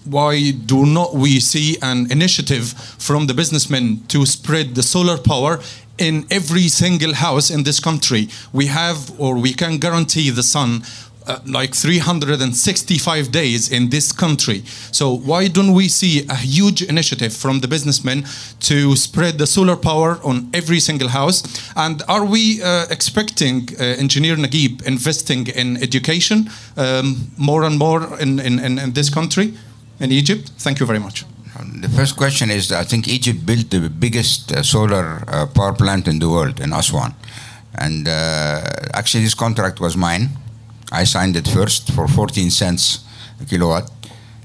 why 0.07 0.53
do 0.53 0.87
not 0.87 1.15
we 1.15 1.39
see 1.39 1.77
an 1.83 2.11
initiative 2.11 2.73
from 2.99 3.27
the 3.27 3.35
businessmen 3.35 4.01
to 4.09 4.25
spread 4.25 4.75
the 4.75 4.83
solar 4.83 5.19
power 5.19 5.61
in 5.99 6.27
every 6.31 6.69
single 6.69 7.15
house 7.15 7.51
in 7.51 7.65
this 7.65 7.81
country? 7.81 8.29
We 8.53 8.67
have, 8.67 9.13
or 9.21 9.37
we 9.37 9.53
can 9.53 9.79
guarantee 9.79 10.31
the 10.31 10.43
sun. 10.43 10.83
Uh, 11.27 11.39
like 11.45 11.75
365 11.75 13.31
days 13.31 13.71
in 13.71 13.91
this 13.91 14.13
country. 14.13 14.63
So 14.93 15.13
why 15.13 15.49
don't 15.49 15.75
we 15.75 15.87
see 15.89 16.27
a 16.27 16.35
huge 16.35 16.81
initiative 16.81 17.35
from 17.35 17.61
the 17.61 17.69
businessmen 17.69 18.25
to 18.61 18.97
spread 18.97 19.37
the 19.37 19.47
solar 19.47 19.77
power 19.77 20.19
on 20.25 20.49
every 20.55 20.81
single 20.81 21.09
house? 21.09 21.43
And 21.77 22.03
are 22.09 22.25
we 22.25 22.63
uh, 22.63 22.87
expecting 22.89 23.69
uh, 23.79 23.83
Engineer 23.99 24.37
Nagib 24.37 24.81
investing 24.87 25.49
in 25.49 25.77
education 25.83 26.49
um, 26.79 27.31
more 27.37 27.65
and 27.65 27.79
more 27.79 28.19
in, 28.19 28.41
in, 28.41 28.59
in 28.79 28.95
this 28.95 29.11
country? 29.11 29.53
in 30.01 30.13
Egypt? 30.13 30.51
Thank 30.59 30.81
you 30.81 30.87
very 30.87 30.99
much. 30.99 31.25
The 31.81 31.89
first 31.89 32.17
question 32.17 32.51
is 32.51 32.73
I 32.73 32.85
think 32.85 33.09
Egypt 33.09 33.45
built 33.45 33.71
the 33.71 33.89
biggest 33.89 34.53
uh, 34.53 34.63
solar 34.63 35.25
uh, 35.29 35.47
power 35.47 35.73
plant 35.73 36.07
in 36.07 36.19
the 36.19 36.29
world 36.29 36.61
in 36.61 36.73
Aswan. 36.73 37.15
And 37.75 38.09
uh, 38.09 38.61
actually, 38.95 39.25
this 39.25 39.35
contract 39.35 39.81
was 39.81 39.97
mine. 39.97 40.31
I 40.91 41.05
signed 41.05 41.37
it 41.37 41.47
first 41.49 41.93
for 41.93 42.09
14 42.09 42.51
cents 42.51 43.05
a 43.41 43.45
kilowatt. 43.45 43.91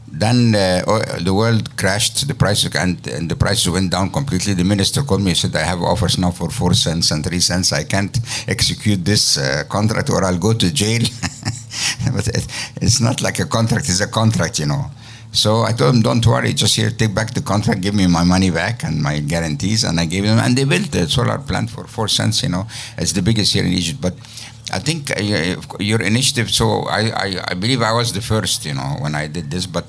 Then 0.08 0.54
uh, 0.54 0.84
the 1.22 1.34
world 1.34 1.76
crashed, 1.76 2.28
the 2.28 2.36
prices 2.36 2.76
and, 2.76 3.06
and 3.08 3.32
the 3.32 3.36
prices 3.36 3.68
went 3.70 3.92
down 3.92 4.12
completely. 4.12 4.54
The 4.54 4.64
minister 4.64 5.02
called 5.02 5.22
me 5.22 5.32
and 5.32 5.38
said, 5.38 5.56
"I 5.56 5.64
have 5.64 5.82
offers 5.82 6.20
now 6.20 6.30
for 6.30 6.52
four 6.52 6.76
cents 6.76 7.10
and 7.10 7.26
three 7.26 7.40
cents. 7.40 7.74
I 7.74 7.84
can't 7.84 8.16
execute 8.48 9.04
this 9.04 9.40
uh, 9.40 9.64
contract, 9.68 10.12
or 10.12 10.24
I'll 10.24 10.38
go 10.38 10.54
to 10.54 10.72
jail." 10.72 11.02
but 12.14 12.28
it, 12.28 12.48
it's 12.80 13.02
not 13.02 13.22
like 13.24 13.40
a 13.40 13.46
contract; 13.46 13.90
it's 13.90 14.02
a 14.02 14.08
contract, 14.08 14.60
you 14.60 14.68
know. 14.68 14.92
So 15.34 15.64
I 15.64 15.74
told 15.74 15.96
them, 15.96 16.02
"Don't 16.02 16.26
worry, 16.26 16.54
just 16.54 16.76
here, 16.76 16.92
take 16.92 17.14
back 17.14 17.34
the 17.34 17.42
contract, 17.42 17.82
give 17.82 17.96
me 17.96 18.06
my 18.08 18.24
money 18.24 18.52
back 18.52 18.84
and 18.84 19.02
my 19.02 19.20
guarantees." 19.20 19.84
And 19.84 20.00
I 20.00 20.06
gave 20.06 20.24
them, 20.24 20.40
and 20.40 20.56
they 20.56 20.64
built 20.64 20.92
the 20.92 21.10
solar 21.10 21.40
plant 21.40 21.70
for 21.72 21.84
four 21.88 22.08
cents. 22.08 22.44
You 22.44 22.50
know, 22.50 22.68
it's 22.98 23.14
the 23.14 23.22
biggest 23.22 23.54
here 23.54 23.66
in 23.66 23.74
Egypt, 23.74 24.00
but. 24.02 24.16
I 24.72 24.80
think 24.80 25.12
uh, 25.12 25.22
your 25.80 26.02
initiative. 26.02 26.50
So 26.50 26.88
I, 26.90 27.02
I, 27.26 27.28
I 27.50 27.54
believe 27.54 27.82
I 27.84 27.92
was 27.92 28.14
the 28.14 28.22
first, 28.22 28.66
you 28.66 28.74
know, 28.74 28.96
when 29.02 29.14
I 29.14 29.28
did 29.28 29.52
this. 29.52 29.68
But 29.68 29.86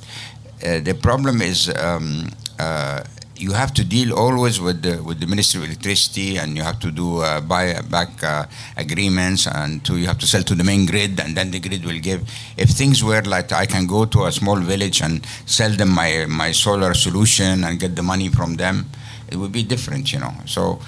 uh, 0.66 0.80
the 0.80 0.94
problem 0.94 1.40
is 1.40 1.72
um, 1.78 2.28
uh, 2.58 3.04
you 3.36 3.52
have 3.52 3.74
to 3.74 3.84
deal 3.84 4.14
always 4.14 4.60
with 4.60 4.82
the 4.82 5.02
with 5.02 5.20
the 5.20 5.26
Ministry 5.26 5.60
of 5.62 5.66
Electricity, 5.66 6.38
and 6.38 6.56
you 6.56 6.62
have 6.62 6.78
to 6.80 6.90
do 6.90 7.18
uh, 7.18 7.40
buy 7.40 7.80
back 7.90 8.22
uh, 8.22 8.46
agreements, 8.76 9.46
and 9.46 9.84
to 9.84 9.96
you 9.96 10.06
have 10.06 10.18
to 10.18 10.26
sell 10.26 10.42
to 10.42 10.54
the 10.54 10.64
main 10.64 10.86
grid, 10.86 11.18
and 11.20 11.36
then 11.36 11.50
the 11.50 11.60
grid 11.60 11.84
will 11.84 11.98
give. 11.98 12.22
If 12.56 12.70
things 12.70 13.02
were 13.02 13.22
like 13.22 13.52
I 13.52 13.66
can 13.66 13.86
go 13.86 14.04
to 14.04 14.24
a 14.24 14.32
small 14.32 14.56
village 14.56 15.00
and 15.02 15.26
sell 15.46 15.70
them 15.70 15.90
my 15.90 16.26
my 16.28 16.52
solar 16.52 16.94
solution 16.94 17.64
and 17.64 17.80
get 17.80 17.96
the 17.96 18.02
money 18.02 18.28
from 18.28 18.56
them, 18.56 18.86
it 19.28 19.36
would 19.36 19.52
be 19.52 19.62
different, 19.62 20.12
you 20.12 20.20
know. 20.20 20.34
So. 20.46 20.80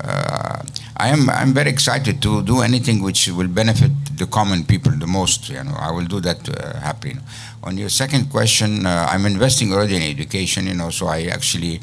Uh, 0.00 0.62
I 0.96 1.08
am 1.08 1.28
I'm 1.30 1.52
very 1.54 1.70
excited 1.70 2.22
to 2.22 2.42
do 2.42 2.60
anything 2.60 3.02
which 3.02 3.26
will 3.28 3.48
benefit 3.48 3.90
the 4.18 4.26
common 4.26 4.64
people 4.64 4.92
the 4.92 5.06
most. 5.06 5.48
You 5.48 5.62
know, 5.64 5.74
I 5.78 5.90
will 5.90 6.04
do 6.04 6.20
that 6.20 6.48
uh, 6.48 6.78
happily. 6.80 7.16
On 7.62 7.76
your 7.76 7.88
second 7.88 8.30
question, 8.30 8.86
uh, 8.86 9.08
I'm 9.10 9.26
investing 9.26 9.72
already 9.72 9.96
in 9.96 10.02
education. 10.02 10.66
You 10.66 10.74
know, 10.74 10.90
so 10.90 11.06
I 11.06 11.24
actually. 11.26 11.80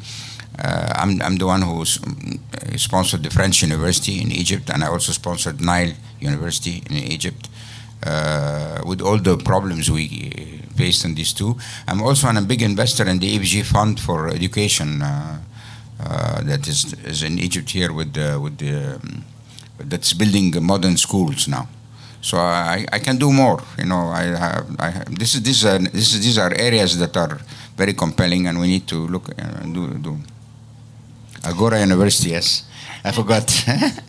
Uh, 0.58 0.90
I'm, 0.96 1.20
I'm 1.20 1.36
the 1.36 1.44
one 1.44 1.60
who 1.60 1.82
uh, 1.82 2.76
sponsored 2.78 3.22
the 3.22 3.28
French 3.28 3.60
University 3.60 4.22
in 4.22 4.32
Egypt, 4.32 4.70
and 4.70 4.82
I 4.82 4.86
also 4.86 5.12
sponsored 5.12 5.60
Nile 5.60 5.92
University 6.18 6.82
in 6.88 6.96
Egypt. 6.96 7.50
Uh, 8.02 8.80
with 8.86 9.02
all 9.02 9.18
the 9.18 9.36
problems 9.36 9.90
we 9.90 10.62
faced 10.76 11.04
in 11.04 11.14
these 11.14 11.34
two, 11.34 11.56
I'm 11.86 12.02
also 12.02 12.28
a 12.28 12.40
big 12.40 12.62
investor 12.62 13.06
in 13.06 13.18
the 13.18 13.38
EFG 13.38 13.64
Fund 13.64 14.00
for 14.00 14.28
Education 14.28 15.02
uh, 15.02 15.40
uh, 16.00 16.42
that 16.42 16.66
is, 16.68 16.94
is 17.04 17.22
in 17.22 17.38
Egypt 17.38 17.70
here 17.70 17.92
with 17.92 18.12
the, 18.14 18.38
with 18.40 18.58
the 18.58 18.94
um, 18.96 19.24
that's 19.78 20.12
building 20.12 20.52
modern 20.64 20.96
schools 20.96 21.48
now. 21.48 21.68
So 22.26 22.38
I, 22.38 22.84
I 22.92 22.98
can 22.98 23.18
do 23.18 23.32
more. 23.32 23.62
You 23.78 23.84
know, 23.84 24.08
I 24.08 24.24
have, 24.24 24.66
I 24.80 24.90
have, 24.90 25.14
this 25.14 25.36
is 25.36 25.42
this 25.42 25.64
are 25.64 25.78
this 25.78 26.12
is, 26.12 26.24
these 26.24 26.38
are 26.38 26.52
areas 26.58 26.98
that 26.98 27.16
are 27.16 27.38
very 27.76 27.94
compelling, 27.94 28.48
and 28.48 28.58
we 28.58 28.66
need 28.66 28.88
to 28.88 29.06
look 29.06 29.30
and 29.38 29.72
do 29.72 29.94
do. 29.94 30.18
Agora 31.44 31.78
University, 31.78 32.30
yes, 32.30 32.66
I 33.04 33.12
forgot. 33.12 33.46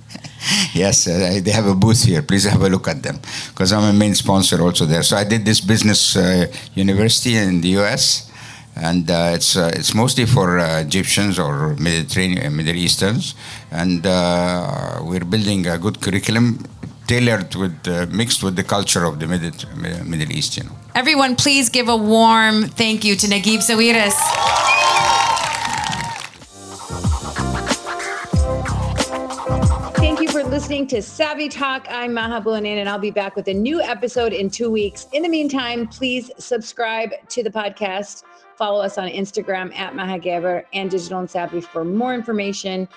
yes, 0.74 1.06
uh, 1.06 1.40
they 1.44 1.52
have 1.52 1.68
a 1.68 1.76
booth 1.76 2.06
here. 2.06 2.24
Please 2.24 2.46
have 2.46 2.64
a 2.64 2.70
look 2.70 2.88
at 2.88 3.04
them 3.04 3.20
because 3.54 3.72
I'm 3.72 3.84
a 3.84 3.94
main 3.94 4.16
sponsor 4.16 4.64
also 4.64 4.86
there. 4.86 5.04
So 5.04 5.16
I 5.16 5.24
did 5.24 5.46
this 5.46 5.62
business 5.62 6.18
uh, 6.18 6.48
university 6.74 7.38
in 7.38 7.62
the 7.62 7.70
U.S. 7.82 8.32
And 8.76 9.10
uh, 9.10 9.34
it's 9.34 9.56
uh, 9.58 9.72
it's 9.74 9.94
mostly 9.94 10.26
for 10.26 10.58
uh, 10.58 10.82
Egyptians 10.82 11.38
or 11.38 11.76
Mediterranean 11.78 12.56
Middle 12.56 12.76
Easterns, 12.76 13.36
and 13.72 14.06
uh, 14.06 15.02
we're 15.02 15.26
building 15.26 15.66
a 15.66 15.78
good 15.78 16.02
curriculum 16.02 16.66
tailored 17.08 17.56
with 17.56 17.88
uh, 17.88 18.06
mixed 18.12 18.44
with 18.44 18.56
the 18.56 18.64
culture 18.64 19.06
of 19.06 19.20
the 19.20 19.28
Middle, 19.28 19.52
Middle 19.76 20.32
East. 20.32 20.58
You 20.58 20.64
know. 20.66 20.76
Everyone, 20.94 21.36
please 21.36 21.70
give 21.70 21.88
a 21.88 21.98
warm 21.98 22.64
thank 22.64 23.04
you 23.04 23.16
to 23.16 23.28
Naguib 23.28 23.60
Sawiris. 23.60 24.18
Thank 29.96 30.22
you 30.22 30.28
for 30.30 30.44
listening 30.44 30.88
to 30.88 31.02
Savvy 31.02 31.50
Talk. 31.50 31.88
I'm 31.90 32.14
Maha 32.14 32.42
Abouelenein, 32.42 32.78
and 32.78 32.90
I'll 32.90 33.00
be 33.00 33.12
back 33.12 33.36
with 33.36 33.48
a 33.48 33.54
new 33.54 33.82
episode 33.82 34.34
in 34.34 34.50
two 34.50 34.70
weeks. 34.70 35.08
In 35.14 35.24
the 35.24 35.30
meantime, 35.30 35.88
please 35.88 36.32
subscribe 36.38 37.12
to 37.30 37.44
the 37.44 37.50
podcast. 37.50 38.24
Follow 38.58 38.82
us 38.82 38.98
on 38.98 39.08
Instagram 39.08 39.76
at 39.78 39.94
Mahagaber 39.94 40.66
and 40.74 40.90
Digital 40.90 41.20
and 41.20 41.30
Savvy 41.30 41.62
for 41.62 41.86
more 41.86 42.16
information, 42.16 42.88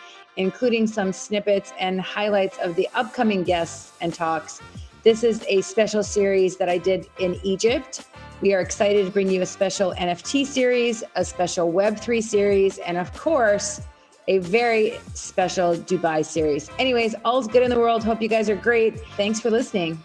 including 0.41 0.87
some 0.87 1.13
snippets 1.13 1.75
and 1.79 2.01
highlights 2.01 2.57
of 2.59 2.75
the 2.75 2.89
upcoming 2.95 3.43
guests 3.43 3.93
and 4.01 4.15
talks. 4.15 4.61
This 5.03 5.23
is 5.23 5.45
a 5.47 5.61
special 5.61 6.03
series 6.03 6.57
that 6.57 6.69
I 6.69 6.79
did 6.79 7.09
in 7.19 7.39
Egypt. 7.43 8.07
We 8.41 8.55
are 8.55 8.61
excited 8.61 9.05
to 9.05 9.13
bring 9.13 9.29
you 9.29 9.43
a 9.43 9.47
special 9.47 9.93
NFT 9.99 10.47
series, 10.47 11.05
a 11.15 11.27
special 11.27 11.71
Web3 11.71 12.23
series, 12.23 12.79
and 12.79 12.97
of 12.97 13.13
course, 13.13 13.83
a 14.29 14.39
very 14.39 14.99
special 15.13 15.75
Dubai 15.75 16.25
series. 16.25 16.71
Anyways, 16.79 17.15
all's 17.27 17.47
good 17.47 17.63
in 17.63 17.69
the 17.69 17.79
world. 17.79 18.03
Hope 18.03 18.23
you 18.23 18.29
guys 18.29 18.49
are 18.49 18.57
great. 18.57 18.99
Thanks 19.19 19.41
for 19.41 19.51
listening. 19.51 20.03